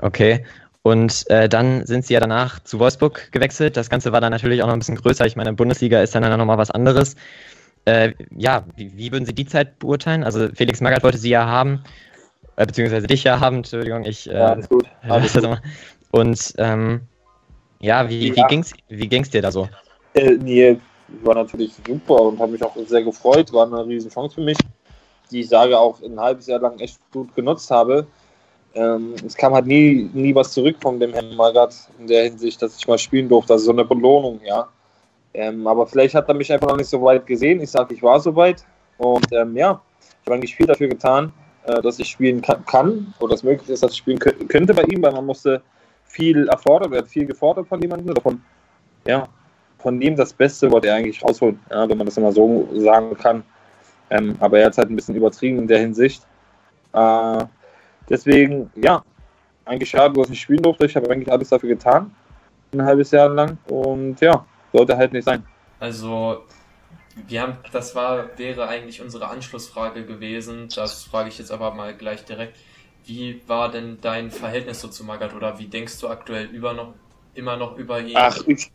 Okay. 0.00 0.44
Und 0.88 1.28
äh, 1.28 1.50
dann 1.50 1.84
sind 1.84 2.06
sie 2.06 2.14
ja 2.14 2.20
danach 2.20 2.60
zu 2.60 2.78
Wolfsburg 2.78 3.30
gewechselt. 3.30 3.76
Das 3.76 3.90
Ganze 3.90 4.10
war 4.10 4.22
dann 4.22 4.30
natürlich 4.30 4.62
auch 4.62 4.68
noch 4.68 4.72
ein 4.72 4.78
bisschen 4.78 4.96
größer. 4.96 5.26
Ich 5.26 5.36
meine, 5.36 5.52
Bundesliga 5.52 6.00
ist 6.00 6.14
dann, 6.14 6.22
dann 6.22 6.38
nochmal 6.38 6.56
was 6.56 6.70
anderes. 6.70 7.14
Äh, 7.84 8.14
ja, 8.34 8.64
wie, 8.74 8.96
wie, 8.96 9.12
würden 9.12 9.26
Sie 9.26 9.34
die 9.34 9.44
Zeit 9.44 9.78
beurteilen? 9.80 10.24
Also 10.24 10.48
Felix 10.54 10.80
Magath 10.80 11.02
wollte 11.02 11.18
Sie 11.18 11.28
ja 11.28 11.44
haben, 11.44 11.84
äh, 12.56 12.64
beziehungsweise 12.64 13.06
dich 13.06 13.22
ja 13.22 13.38
haben. 13.38 13.56
Entschuldigung, 13.56 14.06
ich. 14.06 14.30
Äh, 14.30 14.38
ja, 14.38 14.46
alles 14.46 14.66
gut. 14.70 14.86
Alles 15.02 15.34
gut. 15.34 15.60
Und 16.10 16.54
ähm, 16.56 17.02
ja, 17.80 18.08
wie, 18.08 18.28
ja. 18.28 18.36
wie 18.36 18.48
ging's, 18.48 18.72
wie 18.88 19.08
ging's 19.08 19.28
dir 19.28 19.42
da 19.42 19.52
so? 19.52 19.68
Äh, 20.14 20.38
nee, 20.40 20.78
war 21.22 21.34
natürlich 21.34 21.74
super 21.86 22.18
und 22.22 22.38
habe 22.38 22.52
mich 22.52 22.62
auch 22.62 22.74
sehr 22.86 23.02
gefreut. 23.02 23.52
War 23.52 23.66
eine 23.66 23.86
riesen 23.86 24.10
Chance 24.10 24.36
für 24.36 24.40
mich, 24.40 24.56
die 25.30 25.40
ich 25.40 25.50
sage 25.50 25.78
auch 25.78 26.02
ein 26.02 26.18
halbes 26.18 26.46
Jahr 26.46 26.60
lang 26.60 26.78
echt 26.78 26.98
gut 27.12 27.34
genutzt 27.34 27.70
habe 27.70 28.06
ähm, 28.74 29.14
es 29.26 29.36
kam 29.36 29.54
halt 29.54 29.66
nie, 29.66 30.10
nie 30.12 30.34
was 30.34 30.52
zurück 30.52 30.76
von 30.80 31.00
dem 31.00 31.12
Herrn 31.12 31.34
Magath 31.36 31.88
in 31.98 32.06
der 32.06 32.24
Hinsicht, 32.24 32.60
dass 32.62 32.76
ich 32.76 32.86
mal 32.86 32.98
spielen 32.98 33.28
durfte. 33.28 33.54
Also 33.54 33.66
so 33.66 33.72
eine 33.72 33.84
Belohnung, 33.84 34.40
ja. 34.44 34.68
Ähm, 35.34 35.66
aber 35.66 35.86
vielleicht 35.86 36.14
hat 36.14 36.28
er 36.28 36.34
mich 36.34 36.52
einfach 36.52 36.68
noch 36.68 36.76
nicht 36.76 36.88
so 36.88 37.02
weit 37.02 37.26
gesehen. 37.26 37.60
Ich 37.60 37.70
sage, 37.70 37.94
ich 37.94 38.02
war 38.02 38.20
so 38.20 38.34
weit. 38.34 38.64
Und 38.98 39.26
ähm, 39.32 39.56
ja, 39.56 39.80
ich 40.00 40.26
habe 40.26 40.34
eigentlich 40.34 40.56
viel 40.56 40.66
dafür 40.66 40.88
getan, 40.88 41.32
äh, 41.64 41.80
dass 41.82 41.98
ich 41.98 42.08
spielen 42.08 42.42
kann, 42.42 42.64
kann 42.64 43.14
oder 43.20 43.34
es 43.34 43.42
möglich 43.42 43.68
ist, 43.68 43.82
dass 43.82 43.92
ich 43.92 43.98
spielen 43.98 44.18
könnte 44.18 44.74
bei 44.74 44.82
ihm, 44.84 45.02
weil 45.02 45.12
man 45.12 45.26
musste 45.26 45.62
viel 46.04 46.48
erfordert, 46.48 46.92
er 46.92 46.98
hat 46.98 47.08
viel 47.08 47.26
gefordert 47.26 47.68
von 47.68 47.80
jemandem 47.80 48.10
oder 48.10 48.22
von, 48.22 48.42
ja, 49.06 49.28
von 49.78 50.00
dem 50.00 50.16
das 50.16 50.32
Beste 50.32 50.70
wollte 50.70 50.88
er 50.88 50.96
eigentlich 50.96 51.22
rausholen, 51.22 51.60
ja, 51.70 51.88
wenn 51.88 51.98
man 51.98 52.06
das 52.06 52.16
immer 52.16 52.32
so 52.32 52.68
sagen 52.74 53.16
kann. 53.16 53.44
Ähm, 54.10 54.36
aber 54.40 54.58
er 54.58 54.66
hat 54.66 54.72
es 54.72 54.78
halt 54.78 54.90
ein 54.90 54.96
bisschen 54.96 55.14
übertrieben 55.14 55.58
in 55.58 55.68
der 55.68 55.78
Hinsicht. 55.78 56.22
Äh, 56.94 57.44
Deswegen, 58.08 58.70
ja, 58.76 59.02
eigentlich 59.64 59.90
schade, 59.90 60.14
dass 60.14 60.30
ich 60.30 60.40
spielen 60.40 60.62
durfte. 60.62 60.86
Ich 60.86 60.96
habe 60.96 61.10
eigentlich 61.10 61.30
alles 61.30 61.50
dafür 61.50 61.68
getan, 61.68 62.14
ein 62.72 62.82
halbes 62.82 63.10
Jahr 63.10 63.28
lang. 63.28 63.58
Und 63.68 64.20
ja, 64.20 64.44
sollte 64.72 64.96
halt 64.96 65.12
nicht 65.12 65.24
sein. 65.24 65.44
Also, 65.80 66.44
wir 67.26 67.42
haben, 67.42 67.58
das 67.72 67.94
war, 67.94 68.38
wäre 68.38 68.68
eigentlich 68.68 69.00
unsere 69.00 69.28
Anschlussfrage 69.28 70.04
gewesen. 70.04 70.68
Das 70.74 71.04
frage 71.04 71.28
ich 71.28 71.38
jetzt 71.38 71.52
aber 71.52 71.74
mal 71.74 71.94
gleich 71.94 72.24
direkt. 72.24 72.56
Wie 73.04 73.40
war 73.46 73.70
denn 73.70 73.98
dein 74.00 74.30
Verhältnis 74.30 74.80
so 74.80 74.88
zu 74.88 75.04
Magath 75.04 75.34
oder 75.34 75.58
wie 75.58 75.66
denkst 75.66 75.98
du 76.00 76.08
aktuell 76.08 76.46
über 76.46 76.74
noch, 76.74 76.94
immer 77.34 77.56
noch 77.56 77.76
über 77.78 78.00
ihn? 78.00 78.14
Ach, 78.14 78.38
ich 78.46 78.70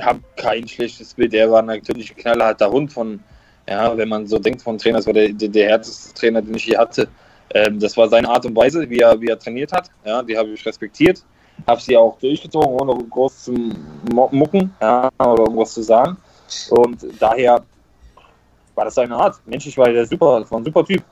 habe 0.00 0.20
kein 0.36 0.66
schlechtes 0.66 1.14
Bild. 1.14 1.34
Er 1.34 1.50
war 1.50 1.62
natürlich 1.62 2.10
ein 2.10 2.16
knallharter 2.16 2.70
Hund 2.70 2.92
von, 2.92 3.22
ja, 3.68 3.96
wenn 3.96 4.08
man 4.08 4.26
so 4.26 4.38
denkt 4.38 4.62
von 4.62 4.78
Trainer, 4.78 4.98
das 4.98 5.06
war 5.06 5.12
der, 5.12 5.30
der, 5.30 5.48
der 5.48 5.68
härteste 5.68 6.14
Trainer, 6.14 6.42
den 6.42 6.54
ich 6.54 6.66
je 6.66 6.76
hatte. 6.76 7.08
Ähm, 7.52 7.78
das 7.78 7.96
war 7.96 8.08
seine 8.08 8.28
Art 8.28 8.46
und 8.46 8.56
Weise, 8.56 8.88
wie 8.88 8.98
er, 8.98 9.20
wie 9.20 9.28
er 9.28 9.38
trainiert 9.38 9.72
hat. 9.72 9.90
Ja, 10.04 10.22
die 10.22 10.36
habe 10.36 10.50
ich 10.50 10.64
respektiert. 10.64 11.24
Habe 11.66 11.80
sie 11.80 11.96
auch 11.96 12.18
durchgezogen, 12.18 12.80
ohne 12.80 13.04
groß 13.04 13.44
zu 13.44 13.52
mucken 14.12 14.74
ja, 14.80 15.08
oder 15.18 15.44
irgendwas 15.44 15.74
zu 15.74 15.82
sagen. 15.82 16.16
Und 16.70 17.06
daher 17.20 17.62
war 18.74 18.84
das 18.84 18.94
seine 18.94 19.14
Art. 19.16 19.40
Menschlich 19.46 19.78
war 19.78 19.88
er 19.88 20.06
super, 20.06 20.40
das 20.40 20.50
war 20.50 20.58
ein 20.58 20.64
super 20.64 20.84
Typ. 20.84 21.02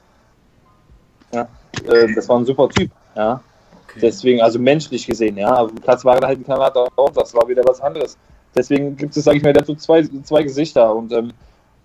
Ja, 1.33 1.49
äh, 1.89 2.13
das 2.15 2.29
war 2.29 2.39
ein 2.39 2.45
super 2.45 2.69
Typ. 2.69 2.91
Ja. 3.17 3.41
Okay. 3.85 4.01
Deswegen, 4.03 4.41
also 4.41 4.59
menschlich 4.59 5.07
gesehen, 5.07 5.37
ja. 5.37 5.55
Auf 5.55 5.71
dem 5.71 5.81
Platz 5.81 6.05
war 6.05 6.21
er 6.21 6.27
halt 6.27 6.41
ein 6.41 6.47
Kamerad 6.47 6.77
auch, 6.77 7.11
das 7.11 7.35
war 7.35 7.47
wieder 7.49 7.63
was 7.65 7.81
anderes. 7.81 8.19
Deswegen 8.55 8.97
gibt 8.97 9.17
es, 9.17 9.25
sage 9.25 9.39
ich 9.39 9.43
mal, 9.43 9.53
dazu 9.53 9.75
zwei, 9.75 10.03
zwei 10.25 10.43
Gesichter 10.43 10.95
und 10.95 11.13
ähm, 11.13 11.33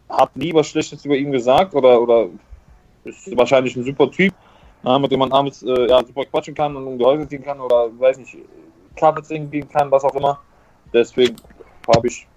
habe 0.10 0.32
nie 0.36 0.54
was 0.54 0.68
Schlechtes 0.68 1.06
über 1.06 1.16
ihn 1.16 1.32
gesagt 1.32 1.76
oder, 1.76 2.02
oder 2.02 2.28
ist 3.08 3.38
wahrscheinlich 3.38 3.76
ein 3.76 3.84
super 3.84 4.10
Typ 4.12 4.34
ja, 4.84 5.00
mit 5.00 5.12
dem 5.12 5.20
man 5.20 5.32
abends 5.32 5.64
äh, 5.64 5.88
ja, 5.88 6.04
super 6.04 6.26
quatschen 6.26 6.56
kann 6.56 6.76
und 6.76 6.88
um 6.88 6.98
die 6.98 7.06
Häuser 7.06 7.28
ziehen 7.28 7.44
kann 7.44 7.60
oder, 7.60 7.90
weiß 8.00 8.18
nicht, 8.20 8.38
Kaffee 8.96 9.22
trinken 9.22 9.52
gehen 9.52 9.70
kann, 9.70 9.92
was 9.92 10.04
auch 10.04 10.16
immer. 10.16 10.40
Deswegen 10.94 11.36
habe 11.94 12.08
ich 12.08 12.28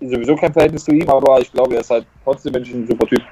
sowieso 0.00 0.36
kein 0.36 0.52
Verhältnis 0.52 0.84
zu 0.84 0.92
ihm, 0.92 1.08
aber 1.08 1.40
ich 1.40 1.52
glaube, 1.52 1.74
er 1.74 1.80
ist 1.80 1.90
halt 1.90 2.06
trotzdem 2.24 2.54
ein 2.54 2.86
super 2.86 3.06
Typ. 3.06 3.22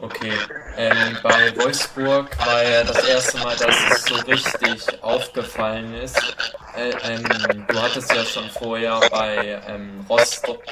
Okay, 0.00 0.32
ähm, 0.76 1.18
bei 1.24 1.56
Wolfsburg 1.56 2.28
war 2.46 2.62
ja 2.62 2.84
das 2.84 3.02
erste 3.08 3.38
Mal, 3.38 3.56
dass 3.56 3.76
es 3.90 4.04
so 4.04 4.14
richtig 4.30 5.02
aufgefallen 5.02 5.92
ist. 5.94 6.16
Äh, 6.76 6.90
ähm, 7.12 7.64
du 7.66 7.82
hattest 7.82 8.14
ja 8.14 8.22
schon 8.24 8.48
vorher 8.50 9.00
bei 9.10 9.60
ähm, 9.66 10.06
Rostock, 10.08 10.62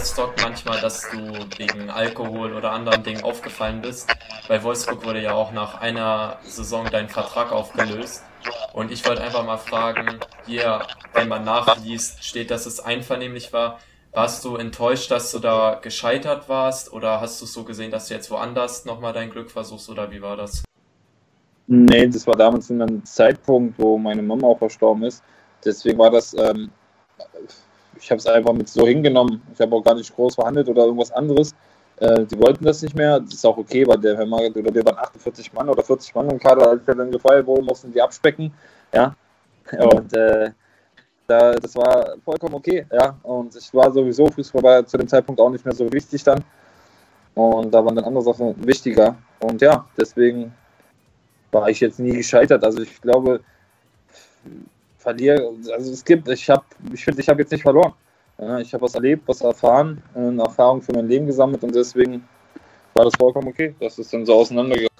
Rostock 0.00 0.32
manchmal, 0.40 0.80
dass 0.80 1.02
du 1.10 1.18
wegen 1.58 1.90
Alkohol 1.90 2.54
oder 2.54 2.72
anderen 2.72 3.02
Dingen 3.02 3.22
aufgefallen 3.22 3.82
bist. 3.82 4.08
Bei 4.48 4.62
Wolfsburg 4.62 5.04
wurde 5.04 5.20
ja 5.20 5.34
auch 5.34 5.52
nach 5.52 5.82
einer 5.82 6.38
Saison 6.42 6.86
dein 6.90 7.10
Vertrag 7.10 7.52
aufgelöst. 7.52 8.24
Und 8.72 8.90
ich 8.90 9.06
wollte 9.06 9.22
einfach 9.22 9.44
mal 9.44 9.58
fragen, 9.58 10.18
hier, 10.46 10.80
wenn 11.12 11.28
man 11.28 11.44
nachliest, 11.44 12.24
steht, 12.24 12.50
dass 12.50 12.64
es 12.64 12.80
einvernehmlich 12.80 13.52
war. 13.52 13.78
Warst 14.12 14.42
du 14.46 14.56
enttäuscht, 14.56 15.10
dass 15.10 15.32
du 15.32 15.38
da 15.38 15.78
gescheitert 15.82 16.48
warst 16.48 16.90
oder 16.94 17.20
hast 17.20 17.38
du 17.42 17.44
es 17.44 17.52
so 17.52 17.64
gesehen, 17.64 17.90
dass 17.90 18.08
du 18.08 18.14
jetzt 18.14 18.30
woanders 18.30 18.86
nochmal 18.86 19.12
dein 19.12 19.28
Glück 19.28 19.50
versuchst 19.50 19.90
oder 19.90 20.10
wie 20.10 20.22
war 20.22 20.38
das? 20.38 20.64
Nee, 21.66 22.08
das 22.08 22.26
war 22.26 22.36
damals 22.36 22.70
in 22.70 22.80
einem 22.80 23.04
Zeitpunkt, 23.04 23.78
wo 23.78 23.98
meine 23.98 24.22
Mama 24.22 24.46
auch 24.46 24.58
verstorben 24.58 25.02
ist. 25.02 25.22
Deswegen 25.62 25.98
war 25.98 26.10
das, 26.10 26.32
ähm, 26.32 26.70
ich 28.00 28.10
habe 28.10 28.18
es 28.18 28.26
einfach 28.26 28.52
mit 28.52 28.68
so 28.68 28.86
hingenommen. 28.86 29.42
Ich 29.52 29.60
habe 29.60 29.76
auch 29.76 29.84
gar 29.84 29.94
nicht 29.94 30.14
groß 30.14 30.34
verhandelt 30.34 30.68
oder 30.68 30.84
irgendwas 30.84 31.12
anderes. 31.12 31.54
Äh, 31.96 32.24
die 32.24 32.40
wollten 32.40 32.64
das 32.64 32.82
nicht 32.82 32.96
mehr. 32.96 33.20
Das 33.20 33.34
ist 33.34 33.44
auch 33.44 33.58
okay, 33.58 33.86
weil 33.86 33.98
der 33.98 34.18
oder 34.18 34.74
wir 34.74 34.84
waren 34.84 34.98
48 34.98 35.52
Mann 35.52 35.68
oder 35.68 35.82
40 35.82 36.14
Mann 36.14 36.30
im 36.30 36.38
Kader, 36.38 36.68
als 36.68 36.82
er 36.86 36.94
dann 36.94 37.10
gefeuert 37.10 37.46
wurde, 37.46 37.62
mussten 37.62 37.92
die 37.92 38.00
abspecken. 38.00 38.52
Ja. 38.92 39.14
Und 39.78 40.16
äh, 40.16 40.50
da, 41.26 41.52
das 41.52 41.76
war 41.76 42.16
vollkommen 42.24 42.54
okay. 42.54 42.86
Ja. 42.90 43.16
Und 43.22 43.54
ich 43.54 43.72
war 43.74 43.92
sowieso, 43.92 44.26
Fußball 44.28 44.62
war 44.62 44.86
zu 44.86 44.96
dem 44.96 45.08
Zeitpunkt 45.08 45.40
auch 45.40 45.50
nicht 45.50 45.64
mehr 45.64 45.74
so 45.74 45.92
wichtig 45.92 46.24
dann. 46.24 46.42
Und 47.34 47.72
da 47.72 47.84
waren 47.84 47.94
dann 47.94 48.04
andere 48.04 48.24
Sachen 48.24 48.54
wichtiger. 48.66 49.16
Und 49.40 49.60
ja, 49.60 49.86
deswegen 49.98 50.52
war 51.52 51.68
ich 51.68 51.80
jetzt 51.80 51.98
nie 51.98 52.16
gescheitert. 52.16 52.64
Also 52.64 52.80
ich 52.80 53.00
glaube, 53.00 53.40
verliere, 55.00 55.50
also 55.72 55.92
es 55.92 56.04
gibt, 56.04 56.28
ich 56.28 56.48
habe, 56.48 56.64
ich 56.92 57.04
finde, 57.04 57.20
ich 57.20 57.28
habe 57.28 57.40
jetzt 57.40 57.50
nicht 57.50 57.62
verloren. 57.62 57.92
Ich 58.62 58.72
habe 58.72 58.84
was 58.84 58.94
erlebt, 58.94 59.24
was 59.26 59.42
erfahren, 59.42 60.02
eine 60.14 60.42
Erfahrung 60.42 60.80
für 60.80 60.92
mein 60.92 61.08
Leben 61.08 61.26
gesammelt 61.26 61.62
und 61.62 61.74
deswegen 61.74 62.26
war 62.94 63.04
das 63.04 63.14
vollkommen 63.18 63.48
okay, 63.48 63.74
dass 63.80 63.98
es 63.98 64.08
dann 64.08 64.24
so 64.24 64.34
auseinandergegangen 64.34 64.90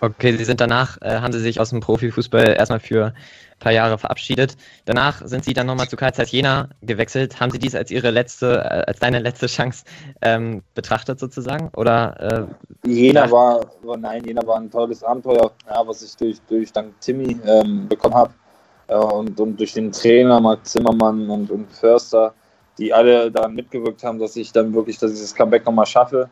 Okay, 0.00 0.36
Sie 0.36 0.44
sind 0.44 0.60
danach, 0.60 1.00
äh, 1.02 1.20
haben 1.20 1.32
Sie 1.32 1.40
sich 1.40 1.58
aus 1.58 1.70
dem 1.70 1.80
Profifußball 1.80 2.54
erstmal 2.56 2.78
für 2.78 3.06
ein 3.06 3.58
paar 3.58 3.72
Jahre 3.72 3.98
verabschiedet. 3.98 4.56
Danach 4.84 5.26
sind 5.26 5.44
Sie 5.44 5.54
dann 5.54 5.66
nochmal 5.66 5.88
zu 5.88 5.96
Karl 5.96 6.14
Zeiss 6.14 6.30
Jena 6.30 6.68
gewechselt. 6.82 7.40
Haben 7.40 7.50
Sie 7.50 7.58
dies 7.58 7.74
als 7.74 7.90
Ihre 7.90 8.12
letzte, 8.12 8.58
äh, 8.58 8.84
als 8.86 9.00
deine 9.00 9.18
letzte 9.18 9.48
Chance 9.48 9.84
ähm, 10.22 10.62
betrachtet 10.74 11.18
sozusagen? 11.18 11.70
Oder, 11.76 12.48
äh, 12.84 12.88
Jena 12.88 13.28
war, 13.28 13.66
war, 13.82 13.96
nein, 13.96 14.22
Jena 14.24 14.46
war 14.46 14.58
ein 14.58 14.70
tolles 14.70 15.02
Abenteuer, 15.02 15.50
ja, 15.68 15.84
was 15.84 16.02
ich 16.02 16.16
durch, 16.16 16.40
durch 16.48 16.72
dank 16.72 17.00
Timmy 17.00 17.36
ähm, 17.44 17.88
bekommen 17.88 18.14
habe. 18.14 18.32
Äh, 18.88 18.96
und, 18.96 19.38
und 19.38 19.60
durch 19.60 19.74
den 19.74 19.92
Trainer 19.92 20.40
Marc 20.40 20.66
Zimmermann 20.66 21.30
und, 21.30 21.50
und 21.50 21.72
Förster 21.72 22.34
die 22.78 22.94
alle 22.94 23.30
daran 23.30 23.54
mitgewirkt 23.54 24.04
haben, 24.04 24.18
dass 24.18 24.36
ich 24.36 24.52
dann 24.52 24.72
wirklich 24.72 24.98
dass 24.98 25.10
ich 25.10 25.18
dieses 25.18 25.34
Comeback 25.34 25.66
nochmal 25.66 25.86
schaffe. 25.86 26.30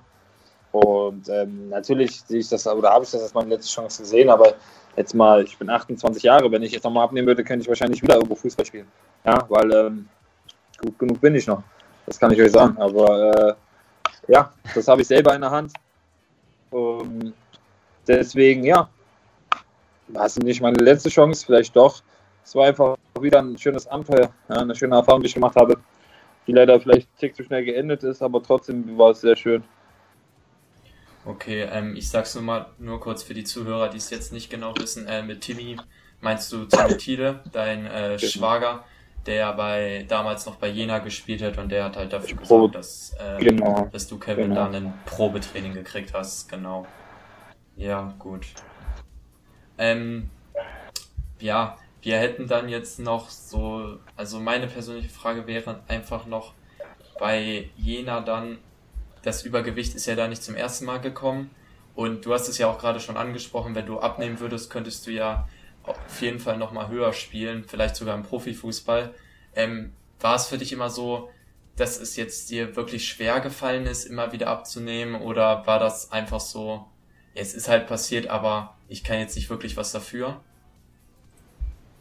Und 0.73 1.29
ähm, 1.29 1.71
natürlich 1.71 2.21
sehe 2.23 2.41
ich 2.41 2.49
das, 2.49 2.67
oder 2.67 2.91
habe 2.91 3.05
ich 3.05 3.11
das 3.11 3.23
als 3.23 3.35
meine 3.35 3.51
letzte 3.51 3.73
Chance 3.73 4.03
gesehen, 4.03 4.29
aber 4.29 4.55
jetzt 4.97 5.15
mal, 5.15 5.43
ich 5.43 5.57
bin 5.59 5.71
28 5.71 6.23
Jahre, 6.23 6.51
wenn 6.51 6.63
ich 6.63 6.73
jetzt 6.73 6.85
nochmal 6.85 7.05
abnehmen 7.05 7.27
würde, 7.27 7.43
könnte 7.45 7.63
ich 7.63 7.69
wahrscheinlich 7.69 8.03
wieder 8.03 8.15
irgendwo 8.15 8.35
Fußball 8.35 8.65
spielen. 8.65 8.87
Ja, 9.25 9.45
weil 9.49 9.73
ähm, 9.73 10.09
gut 10.81 10.99
genug 10.99 11.21
bin 11.21 11.35
ich 11.35 11.47
noch. 11.47 11.63
Das 12.05 12.19
kann 12.19 12.31
ich 12.31 12.41
euch 12.41 12.53
sagen. 12.53 12.77
Aber 12.79 13.57
äh, 14.29 14.33
ja, 14.33 14.53
das 14.75 14.87
habe 14.87 15.03
ich 15.03 15.09
selber 15.09 15.35
in 15.35 15.41
der 15.41 15.51
Hand. 15.51 15.73
Und 16.71 17.33
deswegen, 18.07 18.65
ja, 18.65 18.89
war 20.09 20.27
es 20.27 20.37
nicht 20.37 20.61
meine 20.61 20.83
letzte 20.83 21.09
Chance, 21.09 21.45
vielleicht 21.45 21.75
doch. 21.75 22.03
Es 22.47 22.55
war 22.55 22.67
einfach 22.67 22.97
wieder 23.21 23.41
ein 23.41 23.59
schönes 23.59 23.87
Abenteuer, 23.89 24.31
eine 24.47 24.75
schöne 24.75 24.95
Erfahrung, 24.95 25.21
die 25.21 25.27
ich 25.27 25.35
gemacht 25.35 25.57
habe 25.57 25.77
die 26.47 26.53
leider 26.53 26.81
vielleicht 26.81 27.09
tick 27.19 27.35
zu 27.35 27.45
schnell 27.45 27.65
geendet 27.65 28.03
ist, 28.03 28.23
aber 28.23 28.43
trotzdem 28.43 28.97
war 28.97 29.11
es 29.11 29.21
sehr 29.21 29.37
schön. 29.37 29.65
Okay, 31.25 31.63
ähm, 31.73 31.97
ich 31.97 32.09
sag's 32.09 32.35
nur 32.35 32.45
mal 32.45 32.67
nur 32.79 33.01
kurz 33.01 33.25
für 33.25 33.35
die 33.35 33.43
Zuhörer, 33.43 33.89
die 33.89 33.97
es 33.97 34.11
jetzt 34.11 34.33
nicht 34.33 34.49
genau 34.49 34.75
wissen. 34.79 35.09
Äh, 35.09 35.23
mit 35.23 35.41
Timmy 35.41 35.77
meinst 36.21 36.53
du 36.53 36.67
Timmy 36.67 36.97
Thiele, 36.97 37.41
dein 37.53 37.87
äh. 37.87 38.19
Schwager, 38.19 38.85
der 39.27 39.53
bei 39.55 40.05
damals 40.09 40.47
noch 40.47 40.55
bei 40.57 40.69
Jena 40.69 41.01
gespielt 41.01 41.43
hat 41.43 41.59
und 41.59 41.71
der 41.73 41.85
hat 41.85 41.97
halt 41.97 42.13
dafür 42.13 42.39
gesorgt, 42.39 42.77
dass, 42.77 43.17
äh, 43.19 43.43
genau. 43.43 43.89
dass 43.91 44.07
du 44.07 44.19
Kevin 44.19 44.51
genau. 44.51 44.71
da 44.71 44.77
ein 44.77 44.95
Probetraining 45.05 45.75
gekriegt 45.75 46.15
hast. 46.15 46.49
Genau. 46.49 46.87
Ja, 47.75 48.15
gut. 48.21 48.47
Ähm, 49.79 50.31
ja, 51.41 51.77
wir 52.07 52.21
hätten 52.21 52.47
dann 52.47 52.69
jetzt 52.69 53.01
noch 53.01 53.31
so, 53.31 53.99
also 54.15 54.39
meine 54.39 54.69
persönliche 54.69 55.09
Frage 55.09 55.49
wäre 55.49 55.81
einfach 55.89 56.25
noch 56.25 56.55
bei 57.19 57.69
Jena 57.77 58.21
dann, 58.21 58.59
das 59.23 59.45
Übergewicht 59.45 59.93
ist 59.97 60.07
ja 60.07 60.15
da 60.15 60.29
nicht 60.29 60.41
zum 60.41 60.55
ersten 60.55 60.85
Mal 60.85 61.01
gekommen 61.01 61.51
und 61.97 62.25
du 62.25 62.33
hast 62.33 62.47
es 62.47 62.59
ja 62.59 62.69
auch 62.69 62.79
gerade 62.79 63.01
schon 63.01 63.17
angesprochen, 63.17 63.75
wenn 63.75 63.87
du 63.87 63.99
abnehmen 63.99 64.39
würdest, 64.39 64.71
könntest 64.71 65.05
du 65.09 65.11
ja 65.11 65.49
auf 65.83 66.23
jeden 66.23 66.39
Fall 66.39 66.59
nochmal 66.59 66.87
höher 66.91 67.13
spielen, 67.13 67.65
vielleicht 67.67 67.97
sogar 67.97 68.15
im 68.15 68.23
Profifußball. 68.23 69.13
Ähm, 69.57 69.93
war 70.21 70.37
es 70.37 70.47
für 70.47 70.59
dich 70.59 70.73
immer 70.73 70.91
so, 70.91 71.29
dass 71.75 71.99
es 71.99 72.15
jetzt 72.15 72.51
dir 72.51 72.77
wirklich 72.77 73.09
schwer 73.09 73.41
gefallen 73.41 73.85
ist, 73.85 74.05
immer 74.05 74.31
wieder 74.31 74.47
abzunehmen 74.47 75.21
oder 75.21 75.67
war 75.67 75.81
das 75.81 76.13
einfach 76.13 76.39
so, 76.39 76.87
es 77.35 77.53
ist 77.53 77.67
halt 77.67 77.89
passiert, 77.89 78.29
aber 78.29 78.77
ich 78.87 79.03
kann 79.03 79.19
jetzt 79.19 79.35
nicht 79.35 79.51
wirklich 79.51 79.77
was 79.77 79.91
dafür? 79.91 80.41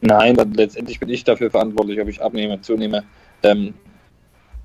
Nein, 0.00 0.36
letztendlich 0.54 1.00
bin 1.00 1.08
ich 1.08 1.24
dafür 1.24 1.50
verantwortlich, 1.50 2.00
ob 2.00 2.08
ich 2.08 2.22
abnehme, 2.22 2.60
zunehme. 2.60 3.04
Ähm, 3.42 3.74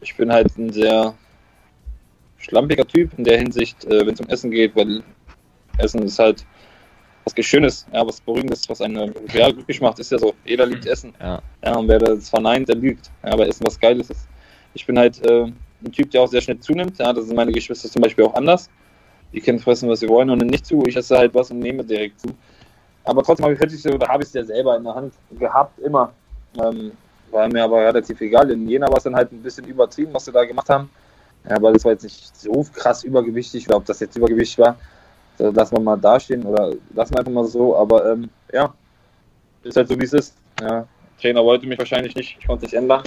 ich 0.01 0.15
bin 0.15 0.31
halt 0.31 0.57
ein 0.57 0.71
sehr 0.71 1.13
schlampiger 2.37 2.85
Typ 2.85 3.11
in 3.17 3.23
der 3.23 3.37
Hinsicht, 3.37 3.85
äh, 3.85 4.05
wenn 4.05 4.13
es 4.13 4.19
um 4.19 4.27
Essen 4.27 4.51
geht, 4.51 4.75
weil 4.75 5.03
Essen 5.77 6.03
ist 6.03 6.19
halt 6.19 6.45
was 7.23 7.45
Schönes, 7.45 7.87
ja, 7.93 8.05
was 8.05 8.19
Beruhigendes, 8.19 8.67
was 8.67 8.81
einen 8.81 9.13
ja, 9.33 9.51
glücklich 9.51 9.79
macht, 9.79 9.99
ist 9.99 10.11
ja 10.11 10.17
so. 10.17 10.33
Jeder 10.43 10.65
liebt 10.65 10.85
Essen. 10.85 11.13
Ja. 11.19 11.41
ja 11.63 11.75
und 11.75 11.87
wer 11.87 11.99
das 11.99 12.29
verneint, 12.29 12.67
der 12.67 12.75
lügt. 12.75 13.11
Ja, 13.23 13.33
aber 13.33 13.47
Essen 13.47 13.65
was 13.65 13.79
Geiles 13.79 14.09
ist. 14.09 14.27
Ich 14.73 14.85
bin 14.85 14.97
halt 14.97 15.23
äh, 15.25 15.43
ein 15.43 15.91
Typ, 15.91 16.09
der 16.11 16.21
auch 16.21 16.27
sehr 16.27 16.41
schnell 16.41 16.59
zunimmt. 16.59 16.97
Ja, 16.97 17.13
das 17.13 17.25
sind 17.25 17.35
meine 17.35 17.51
Geschwister 17.51 17.89
zum 17.89 18.01
Beispiel 18.01 18.25
auch 18.25 18.33
anders. 18.33 18.69
Die 19.33 19.39
können 19.39 19.59
fressen, 19.59 19.87
was 19.87 19.99
sie 19.99 20.09
wollen 20.09 20.29
und 20.29 20.39
nicht 20.39 20.65
zu. 20.65 20.83
Ich 20.87 20.95
esse 20.95 21.17
halt 21.17 21.33
was 21.33 21.51
und 21.51 21.59
nehme 21.59 21.83
direkt 21.83 22.19
zu. 22.19 22.29
Aber 23.03 23.23
trotzdem 23.23 23.45
habe 23.45 23.53
ich, 23.53 23.87
oder 23.87 24.19
es 24.19 24.33
ja 24.33 24.43
selber 24.43 24.77
in 24.77 24.83
der 24.83 24.95
Hand 24.95 25.13
gehabt, 25.39 25.79
immer. 25.79 26.11
Ähm, 26.59 26.91
war 27.31 27.47
mir 27.47 27.63
aber 27.63 27.77
relativ 27.77 28.19
egal. 28.21 28.51
In 28.51 28.67
Jena 28.67 28.87
war 28.87 28.97
es 28.97 29.03
dann 29.03 29.15
halt 29.15 29.31
ein 29.31 29.41
bisschen 29.41 29.65
übertrieben, 29.65 30.13
was 30.13 30.25
sie 30.25 30.31
da 30.31 30.43
gemacht 30.43 30.69
haben. 30.69 30.89
Ja, 31.49 31.55
aber 31.55 31.71
das 31.71 31.83
war 31.85 31.93
jetzt 31.93 32.03
nicht 32.03 32.35
so 32.35 32.65
krass 32.73 33.03
übergewichtig. 33.03 33.61
Ich 33.61 33.67
glaube, 33.67 33.85
dass 33.85 33.99
jetzt 33.99 34.15
Übergewicht 34.15 34.57
war, 34.59 34.75
das 35.37 35.55
lassen 35.55 35.77
wir 35.77 35.81
mal 35.81 35.97
dastehen 35.97 36.45
oder 36.45 36.73
lassen 36.93 37.13
wir 37.13 37.19
einfach 37.19 37.31
mal 37.31 37.45
so. 37.45 37.75
Aber 37.75 38.11
ähm, 38.11 38.29
ja, 38.51 38.73
ist 39.63 39.77
halt 39.77 39.87
so, 39.87 39.99
wie 39.99 40.05
es 40.05 40.13
ist. 40.13 40.35
Ja, 40.59 40.85
Trainer 41.19 41.43
wollte 41.43 41.65
mich 41.65 41.79
wahrscheinlich 41.79 42.15
nicht, 42.15 42.37
ich 42.39 42.47
konnte 42.47 42.65
nicht 42.65 42.73
ändern. 42.73 43.01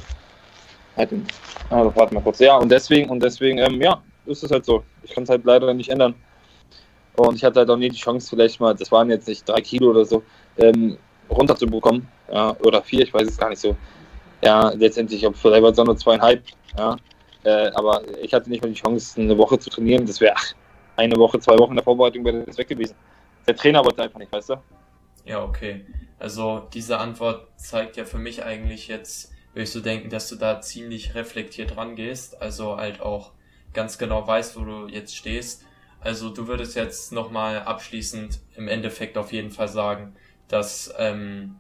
Also, 1.70 1.94
warte 1.96 2.14
mal 2.14 2.22
kurz. 2.22 2.38
Ja, 2.38 2.56
und 2.56 2.70
deswegen, 2.70 3.10
und 3.10 3.22
deswegen, 3.22 3.58
ähm, 3.58 3.80
ja, 3.80 4.00
ist 4.26 4.42
es 4.42 4.50
halt 4.50 4.64
so. 4.64 4.84
Ich 5.02 5.12
kann 5.12 5.24
es 5.24 5.30
halt 5.30 5.44
leider 5.44 5.72
nicht 5.74 5.90
ändern. 5.90 6.14
Und 7.16 7.36
ich 7.36 7.44
hatte 7.44 7.60
halt 7.60 7.70
auch 7.70 7.76
nie 7.76 7.88
die 7.88 7.96
Chance, 7.96 8.28
vielleicht 8.30 8.60
mal, 8.60 8.74
das 8.74 8.90
waren 8.90 9.08
jetzt 9.10 9.28
nicht 9.28 9.48
drei 9.48 9.60
Kilo 9.60 9.90
oder 9.90 10.04
so, 10.04 10.22
ähm, 10.58 10.98
runterzubekommen. 11.30 12.08
Ja, 12.32 12.56
oder 12.60 12.82
vier, 12.82 13.02
ich 13.02 13.14
weiß 13.14 13.28
es 13.28 13.38
gar 13.38 13.50
nicht 13.50 13.60
so. 13.60 13.76
Ja, 14.42 14.70
letztendlich, 14.70 15.24
ob 15.26 15.36
vielleicht 15.36 15.62
war 15.62 15.70
es 15.70 15.76
nur 15.76 15.96
zweieinhalb. 15.96 16.42
Ja, 16.76 16.96
äh, 17.44 17.70
aber 17.74 18.02
ich 18.20 18.34
hatte 18.34 18.50
nicht 18.50 18.62
mal 18.62 18.68
die 18.68 18.80
Chance, 18.80 19.20
eine 19.20 19.38
Woche 19.38 19.58
zu 19.58 19.70
trainieren. 19.70 20.06
Das 20.06 20.20
wäre 20.20 20.34
eine 20.96 21.16
Woche, 21.16 21.38
zwei 21.38 21.56
Wochen 21.58 21.74
der 21.74 21.84
Vorbereitung 21.84 22.24
wäre 22.24 22.42
das 22.44 22.58
weg 22.58 22.68
gewesen. 22.68 22.94
Der 23.46 23.54
Trainer 23.54 23.84
wollte 23.84 24.02
einfach 24.02 24.18
nicht, 24.18 24.32
weißt 24.32 24.50
du? 24.50 24.54
Ja, 25.24 25.42
okay. 25.42 25.86
Also 26.18 26.68
diese 26.72 26.98
Antwort 26.98 27.48
zeigt 27.56 27.96
ja 27.96 28.04
für 28.04 28.18
mich 28.18 28.44
eigentlich 28.44 28.88
jetzt, 28.88 29.32
würde 29.52 29.64
ich 29.64 29.70
so 29.70 29.80
denken, 29.80 30.10
dass 30.10 30.28
du 30.28 30.36
da 30.36 30.60
ziemlich 30.60 31.14
reflektiert 31.14 31.76
rangehst. 31.76 32.40
Also 32.40 32.76
halt 32.76 33.00
auch 33.00 33.32
ganz 33.72 33.98
genau 33.98 34.26
weißt, 34.26 34.58
wo 34.58 34.64
du 34.64 34.88
jetzt 34.88 35.16
stehst 35.16 35.64
also 36.04 36.30
du 36.30 36.46
würdest 36.46 36.76
jetzt 36.76 37.12
nochmal 37.12 37.62
abschließend 37.62 38.38
im 38.56 38.68
Endeffekt 38.68 39.16
auf 39.18 39.32
jeden 39.32 39.50
Fall 39.50 39.68
sagen, 39.68 40.14
dass 40.48 40.94
ähm, 40.98 41.56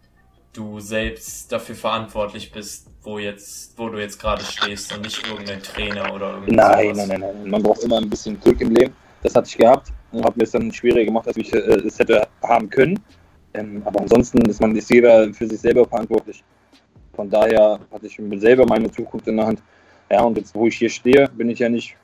du 0.52 0.80
selbst 0.80 1.50
dafür 1.50 1.74
verantwortlich 1.74 2.52
bist, 2.52 2.88
wo 3.02 3.18
jetzt, 3.18 3.76
wo 3.78 3.88
du 3.88 3.98
jetzt 3.98 4.20
gerade 4.20 4.44
stehst 4.44 4.94
und 4.94 5.02
nicht 5.02 5.26
irgendein 5.26 5.62
Trainer 5.62 6.14
oder 6.14 6.34
irgendwas. 6.34 6.54
Nein, 6.54 6.92
nein, 6.94 7.08
nein, 7.08 7.20
nein. 7.20 7.50
Man 7.50 7.62
braucht 7.62 7.82
immer 7.82 7.98
ein 7.98 8.08
bisschen 8.08 8.40
Glück 8.40 8.60
im 8.60 8.74
Leben. 8.74 8.94
Das 9.22 9.34
hatte 9.34 9.48
ich 9.48 9.56
gehabt 9.56 9.92
und 10.12 10.24
habe 10.24 10.34
mir 10.36 10.44
es 10.44 10.50
dann 10.50 10.70
schwieriger 10.72 11.06
gemacht, 11.06 11.26
als 11.26 11.36
ich 11.36 11.52
äh, 11.52 11.58
es 11.58 11.98
hätte 11.98 12.26
haben 12.42 12.68
können. 12.68 13.00
Ähm, 13.54 13.82
aber 13.84 14.00
ansonsten 14.00 14.38
ist 14.48 14.60
man 14.60 14.76
ist 14.76 14.90
jeder 14.90 15.32
für 15.32 15.46
sich 15.46 15.60
selber 15.60 15.86
verantwortlich. 15.86 16.44
Von 17.14 17.30
daher 17.30 17.78
hatte 17.90 18.06
ich 18.06 18.20
selber 18.40 18.66
meine 18.66 18.90
Zukunft 18.90 19.26
in 19.28 19.36
der 19.36 19.46
Hand. 19.46 19.62
Ja, 20.10 20.22
und 20.22 20.36
jetzt, 20.36 20.54
wo 20.54 20.66
ich 20.66 20.76
hier 20.76 20.90
stehe, 20.90 21.28
bin 21.28 21.48
ich 21.48 21.60
ja 21.60 21.68
nicht 21.68 21.96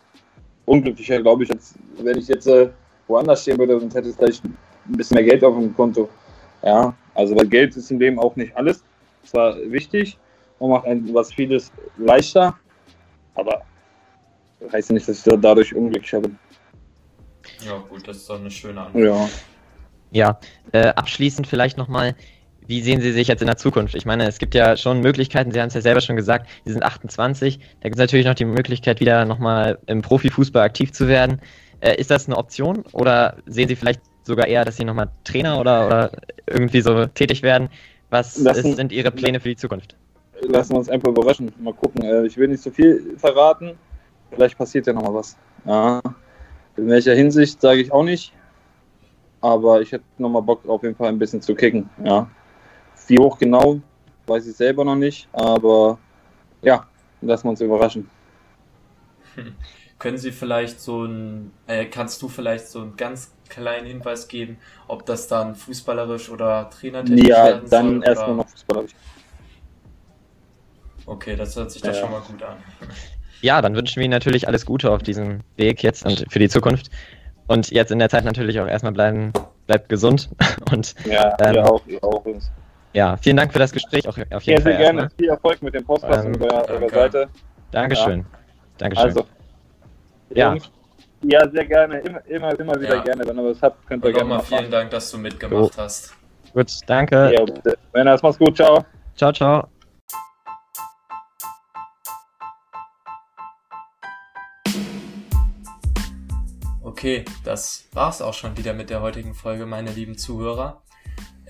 unglücklicher, 0.66 1.20
glaube 1.20 1.44
ich, 1.44 1.50
als 1.50 1.74
wenn 1.98 2.18
ich 2.18 2.28
jetzt 2.28 2.46
äh, 2.46 2.70
woanders 3.06 3.42
stehen 3.42 3.58
würde 3.58 3.76
und 3.76 3.94
hätte 3.94 4.12
vielleicht 4.12 4.44
ein 4.44 4.56
bisschen 4.86 5.16
mehr 5.16 5.24
Geld 5.24 5.44
auf 5.44 5.56
dem 5.56 5.74
Konto. 5.74 6.08
Ja, 6.62 6.94
also 7.14 7.36
weil 7.36 7.46
Geld 7.46 7.76
ist 7.76 7.90
im 7.90 7.98
Leben 7.98 8.18
auch 8.18 8.36
nicht 8.36 8.54
alles. 8.56 8.84
Es 9.24 9.34
war 9.34 9.56
wichtig 9.70 10.18
und 10.58 10.70
macht 10.70 10.86
ein, 10.86 11.12
was 11.12 11.32
vieles 11.32 11.72
leichter, 11.96 12.58
aber 13.34 13.62
heißt 14.72 14.90
ja 14.90 14.94
nicht, 14.94 15.08
dass 15.08 15.26
ich 15.26 15.40
dadurch 15.40 15.74
unglücklicher 15.74 16.20
bin. 16.20 16.38
Ja, 17.66 17.78
gut, 17.88 18.06
das 18.06 18.18
ist 18.18 18.30
doch 18.30 18.38
eine 18.38 18.50
schöne 18.50 18.80
Antwort. 18.80 19.04
Ja. 19.04 19.28
Ja, 20.12 20.40
äh, 20.72 20.88
abschließend 20.88 21.46
vielleicht 21.46 21.76
nochmal, 21.76 22.16
wie 22.70 22.80
sehen 22.82 23.00
Sie 23.00 23.10
sich 23.10 23.26
jetzt 23.26 23.40
in 23.40 23.48
der 23.48 23.56
Zukunft? 23.56 23.96
Ich 23.96 24.06
meine, 24.06 24.28
es 24.28 24.38
gibt 24.38 24.54
ja 24.54 24.76
schon 24.76 25.00
Möglichkeiten, 25.00 25.50
Sie 25.50 25.60
haben 25.60 25.66
es 25.66 25.74
ja 25.74 25.80
selber 25.80 26.00
schon 26.00 26.14
gesagt, 26.14 26.48
Sie 26.64 26.72
sind 26.72 26.84
28, 26.84 27.58
da 27.58 27.64
gibt 27.88 27.96
es 27.96 27.98
natürlich 27.98 28.26
noch 28.26 28.34
die 28.34 28.44
Möglichkeit, 28.44 29.00
wieder 29.00 29.24
nochmal 29.24 29.78
im 29.86 30.02
Profifußball 30.02 30.62
aktiv 30.62 30.92
zu 30.92 31.08
werden. 31.08 31.40
Äh, 31.80 31.96
ist 31.96 32.12
das 32.12 32.28
eine 32.28 32.36
Option 32.36 32.84
oder 32.92 33.38
sehen 33.46 33.66
Sie 33.66 33.74
vielleicht 33.74 34.00
sogar 34.22 34.46
eher, 34.46 34.64
dass 34.64 34.76
Sie 34.76 34.84
nochmal 34.84 35.10
Trainer 35.24 35.58
oder, 35.58 35.84
oder 35.84 36.12
irgendwie 36.46 36.80
so 36.80 37.06
tätig 37.06 37.42
werden? 37.42 37.70
Was 38.10 38.38
lassen, 38.38 38.70
ist, 38.70 38.76
sind 38.76 38.92
Ihre 38.92 39.10
Pläne 39.10 39.40
für 39.40 39.48
die 39.48 39.56
Zukunft? 39.56 39.96
Lassen 40.42 40.74
wir 40.74 40.78
uns 40.78 40.88
einfach 40.88 41.08
überraschen. 41.08 41.52
Mal 41.58 41.74
gucken. 41.74 42.04
Äh, 42.04 42.24
ich 42.26 42.36
will 42.36 42.46
nicht 42.46 42.62
so 42.62 42.70
viel 42.70 43.16
verraten. 43.16 43.72
Vielleicht 44.30 44.56
passiert 44.56 44.86
ja 44.86 44.92
nochmal 44.92 45.14
was. 45.14 45.36
Ja. 45.64 46.00
In 46.76 46.86
welcher 46.86 47.14
Hinsicht 47.14 47.60
sage 47.60 47.80
ich 47.80 47.90
auch 47.90 48.04
nicht. 48.04 48.32
Aber 49.40 49.80
ich 49.80 49.90
hätte 49.90 50.04
nochmal 50.18 50.42
Bock, 50.42 50.68
auf 50.68 50.84
jeden 50.84 50.94
Fall 50.94 51.08
ein 51.08 51.18
bisschen 51.18 51.42
zu 51.42 51.56
kicken. 51.56 51.90
Ja. 52.04 52.30
Wie 53.10 53.18
hoch 53.18 53.38
genau, 53.38 53.80
weiß 54.26 54.46
ich 54.46 54.56
selber 54.56 54.84
noch 54.84 54.96
nicht. 54.96 55.28
Aber 55.32 55.98
ja, 56.62 56.86
lassen 57.20 57.44
wir 57.44 57.50
uns 57.50 57.60
überraschen. 57.60 58.08
Hm. 59.34 59.54
Können 59.98 60.16
Sie 60.16 60.32
vielleicht 60.32 60.80
so 60.80 61.04
ein, 61.04 61.52
äh, 61.66 61.84
kannst 61.84 62.22
du 62.22 62.28
vielleicht 62.28 62.68
so 62.68 62.80
einen 62.80 62.96
ganz 62.96 63.32
kleinen 63.50 63.86
Hinweis 63.86 64.28
geben, 64.28 64.56
ob 64.88 65.04
das 65.04 65.28
dann 65.28 65.54
fußballerisch 65.54 66.30
oder 66.30 66.70
trainertechnisch 66.70 67.28
Ja, 67.28 67.44
werden 67.44 67.68
dann 67.68 68.02
erstmal 68.02 68.36
noch 68.36 68.48
fußballerisch. 68.48 68.92
Okay, 71.04 71.36
das 71.36 71.54
hört 71.54 71.70
sich 71.70 71.82
ja. 71.84 71.90
doch 71.90 71.98
schon 71.98 72.10
mal 72.10 72.20
gut 72.20 72.42
an. 72.42 72.56
Ja, 73.42 73.62
dann 73.62 73.74
wünschen 73.74 73.96
wir 73.96 74.04
Ihnen 74.04 74.12
natürlich 74.12 74.48
alles 74.48 74.66
Gute 74.66 74.90
auf 74.90 75.02
diesem 75.02 75.40
Weg 75.56 75.82
jetzt 75.82 76.04
und 76.04 76.26
für 76.30 76.38
die 76.38 76.50
Zukunft. 76.50 76.90
Und 77.46 77.70
jetzt 77.70 77.90
in 77.90 77.98
der 77.98 78.10
Zeit 78.10 78.24
natürlich 78.24 78.60
auch 78.60 78.66
erstmal 78.66 78.92
bleiben, 78.92 79.32
bleibt 79.66 79.88
gesund. 79.88 80.28
Und, 80.70 80.94
ja, 81.06 81.36
ähm, 81.40 81.54
ihr 81.54 81.64
auch, 81.64 81.86
ihr 81.86 82.04
auch. 82.04 82.22
Ja, 82.92 83.16
vielen 83.16 83.36
Dank 83.36 83.52
für 83.52 83.58
das 83.58 83.72
Gespräch. 83.72 84.08
Auch, 84.08 84.18
auf 84.18 84.18
jeden 84.18 84.30
ja, 84.30 84.42
sehr 84.42 84.60
Fall 84.62 84.76
gerne. 84.76 85.00
Erstmal. 85.02 85.10
Viel 85.18 85.28
Erfolg 85.28 85.62
mit 85.62 85.74
dem 85.74 85.84
Podcast 85.84 86.24
ähm, 86.24 86.34
und 86.34 86.42
eurer, 86.42 86.88
Seite. 86.88 87.28
Dankeschön. 87.70 88.20
Ja. 88.20 88.38
Dankeschön. 88.78 89.06
Also, 89.06 89.26
ja. 90.30 90.56
Ja, 91.22 91.48
sehr 91.50 91.66
gerne. 91.66 91.98
Immer, 92.00 92.26
immer, 92.26 92.58
immer 92.58 92.80
wieder 92.80 92.96
ja. 92.96 93.02
gerne. 93.02 93.26
Wenn 93.26 93.38
ihr 93.38 93.44
was 93.44 93.62
habt, 93.62 93.86
könnt 93.86 94.04
ihr 94.04 94.12
gerne 94.12 94.28
mal 94.28 94.40
vielen 94.40 94.70
Dank, 94.70 94.90
dass 94.90 95.10
du 95.10 95.18
mitgemacht 95.18 95.74
oh. 95.76 95.82
hast. 95.82 96.14
Gut, 96.52 96.70
danke. 96.86 97.32
Ja, 97.32 97.44
bitte. 97.44 97.78
Wenn 97.92 98.06
das 98.06 98.22
mach's 98.22 98.38
gut. 98.38 98.56
Ciao. 98.56 98.84
Ciao, 99.14 99.32
ciao. 99.32 99.68
Okay, 106.82 107.24
das 107.44 107.88
war's 107.92 108.20
auch 108.20 108.34
schon 108.34 108.56
wieder 108.58 108.74
mit 108.74 108.90
der 108.90 109.00
heutigen 109.00 109.34
Folge, 109.34 109.64
meine 109.64 109.90
lieben 109.90 110.18
Zuhörer. 110.18 110.82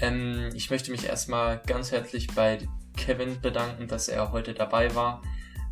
Ähm, 0.01 0.51
ich 0.55 0.71
möchte 0.71 0.91
mich 0.91 1.05
erstmal 1.05 1.61
ganz 1.67 1.93
herzlich 1.93 2.29
bei 2.29 2.59
Kevin 2.97 3.41
bedanken, 3.41 3.87
dass 3.87 4.09
er 4.09 4.33
heute 4.33 4.55
dabei 4.55 4.95
war. 4.95 5.23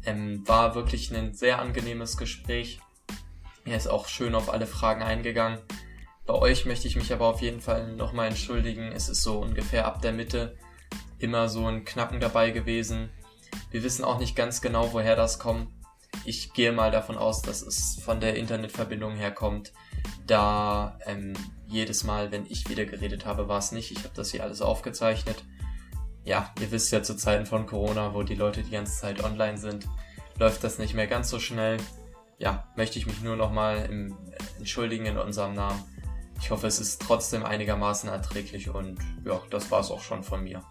Ähm, 0.05 0.47
war 0.47 0.75
wirklich 0.75 1.15
ein 1.15 1.35
sehr 1.35 1.59
angenehmes 1.59 2.17
Gespräch. 2.17 2.81
Er 3.65 3.77
ist 3.77 3.89
auch 3.89 4.07
schön 4.09 4.35
auf 4.35 4.51
alle 4.51 4.67
Fragen 4.67 5.03
eingegangen. 5.03 5.59
Bei 6.27 6.35
euch 6.35 6.67
möchte 6.67 6.89
ich 6.89 6.97
mich 6.97 7.13
aber 7.13 7.27
auf 7.27 7.41
jeden 7.41 7.61
Fall 7.61 7.93
nochmal 7.93 8.29
entschuldigen. 8.29 8.93
Es 8.93 9.09
ist 9.09 9.23
so 9.23 9.39
ungefähr 9.41 9.87
ab 9.87 10.03
der 10.03 10.13
Mitte 10.13 10.57
immer 11.19 11.49
so 11.49 11.67
ein 11.67 11.85
Knacken 11.85 12.21
dabei 12.21 12.51
gewesen. 12.51 13.09
Wir 13.71 13.83
wissen 13.83 14.05
auch 14.05 14.19
nicht 14.19 14.37
ganz 14.37 14.61
genau, 14.61 14.93
woher 14.93 15.17
das 15.17 15.39
kommt 15.39 15.69
ich 16.25 16.53
gehe 16.53 16.73
mal 16.73 16.91
davon 16.91 17.17
aus, 17.17 17.43
dass 17.43 17.63
es 17.63 18.01
von 18.03 18.21
der 18.21 18.37
Internetverbindung 18.37 19.17
herkommt, 19.17 19.73
da 20.27 20.99
ähm, 21.07 21.35
jedes 21.67 22.05
Mal, 22.05 22.31
wenn 22.31 22.47
ich 22.47 22.69
wieder 22.69 22.85
geredet 22.85 23.27
habe, 23.27 23.49
war 23.49 23.59
es 23.59 23.73
nicht. 23.73 23.91
Ich 23.91 23.99
habe 23.99 24.15
das 24.15 24.31
hier 24.31 24.43
alles 24.43 24.63
aufgezeichnet. 24.63 25.45
Ja, 26.25 26.53
ihr 26.61 26.71
wisst 26.71 26.93
ja 26.93 27.03
zu 27.03 27.17
Zeiten 27.17 27.47
von 27.47 27.67
Corona, 27.67 28.15
wo 28.15 28.23
die 28.23 28.35
Leute 28.35 28.63
die 28.63 28.71
ganze 28.71 29.01
Zeit 29.01 29.25
online 29.25 29.59
sind, 29.59 29.89
läuft 30.39 30.63
das 30.63 30.79
nicht 30.79 30.95
mehr 30.95 31.07
ganz 31.07 31.31
so 31.31 31.39
schnell. 31.39 31.79
Ja, 32.39 32.69
möchte 32.77 32.99
ich 32.99 33.07
mich 33.07 33.23
nur 33.23 33.37
nochmal 33.37 34.15
entschuldigen 34.59 35.07
in 35.07 35.19
unserem 35.19 35.55
Namen. 35.55 35.83
Ich 36.41 36.51
hoffe, 36.51 36.67
es 36.67 36.79
ist 36.79 37.03
trotzdem 37.03 37.45
einigermaßen 37.45 38.09
erträglich 38.09 38.69
und 38.71 38.99
ja, 39.25 39.41
das 39.51 39.71
war 39.71 39.81
es 39.81 39.91
auch 39.91 40.03
schon 40.03 40.23
von 40.23 40.45
mir. 40.45 40.63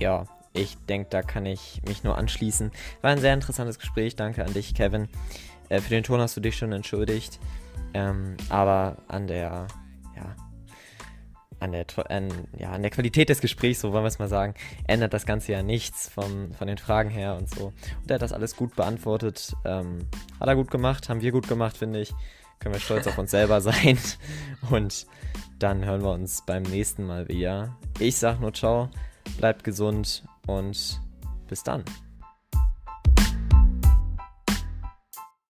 Ja, 0.00 0.24
ich 0.54 0.76
denke, 0.88 1.08
da 1.10 1.22
kann 1.22 1.46
ich 1.46 1.80
mich 1.86 2.04
nur 2.04 2.18
anschließen. 2.18 2.70
War 3.00 3.10
ein 3.10 3.18
sehr 3.18 3.34
interessantes 3.34 3.78
Gespräch. 3.78 4.16
Danke 4.16 4.44
an 4.44 4.52
dich, 4.52 4.74
Kevin. 4.74 5.08
Äh, 5.68 5.80
für 5.80 5.90
den 5.90 6.04
Ton 6.04 6.20
hast 6.20 6.36
du 6.36 6.40
dich 6.40 6.56
schon 6.56 6.72
entschuldigt. 6.72 7.40
Ähm, 7.94 8.36
aber 8.48 8.96
an 9.08 9.26
der, 9.26 9.66
ja, 10.16 10.36
an 11.60 11.72
der, 11.72 11.86
an, 12.08 12.28
ja, 12.58 12.72
an 12.72 12.82
der 12.82 12.90
Qualität 12.90 13.28
des 13.28 13.40
Gesprächs, 13.40 13.80
so 13.80 13.92
wollen 13.92 14.04
wir 14.04 14.08
es 14.08 14.18
mal 14.18 14.28
sagen, 14.28 14.54
ändert 14.86 15.14
das 15.14 15.26
Ganze 15.26 15.52
ja 15.52 15.62
nichts 15.62 16.08
vom, 16.08 16.52
von 16.52 16.66
den 16.66 16.78
Fragen 16.78 17.10
her 17.10 17.36
und 17.36 17.48
so. 17.48 17.66
Und 18.02 18.10
er 18.10 18.14
hat 18.14 18.22
das 18.22 18.32
alles 18.32 18.56
gut 18.56 18.76
beantwortet. 18.76 19.54
Ähm, 19.64 20.08
hat 20.38 20.48
er 20.48 20.56
gut 20.56 20.70
gemacht, 20.70 21.08
haben 21.08 21.22
wir 21.22 21.32
gut 21.32 21.48
gemacht, 21.48 21.76
finde 21.76 22.00
ich. 22.00 22.12
Können 22.58 22.74
wir 22.74 22.80
stolz 22.80 23.06
auf 23.06 23.16
uns 23.16 23.30
selber 23.30 23.60
sein. 23.60 23.98
Und 24.70 25.06
dann 25.58 25.84
hören 25.84 26.02
wir 26.02 26.10
uns 26.10 26.44
beim 26.44 26.62
nächsten 26.64 27.04
Mal 27.04 27.28
wieder. 27.28 27.76
Ich 27.98 28.16
sag 28.16 28.40
nur 28.40 28.52
ciao, 28.52 28.90
bleibt 29.38 29.64
gesund 29.64 30.24
und 30.46 31.00
bis 31.48 31.62
dann. 31.62 31.84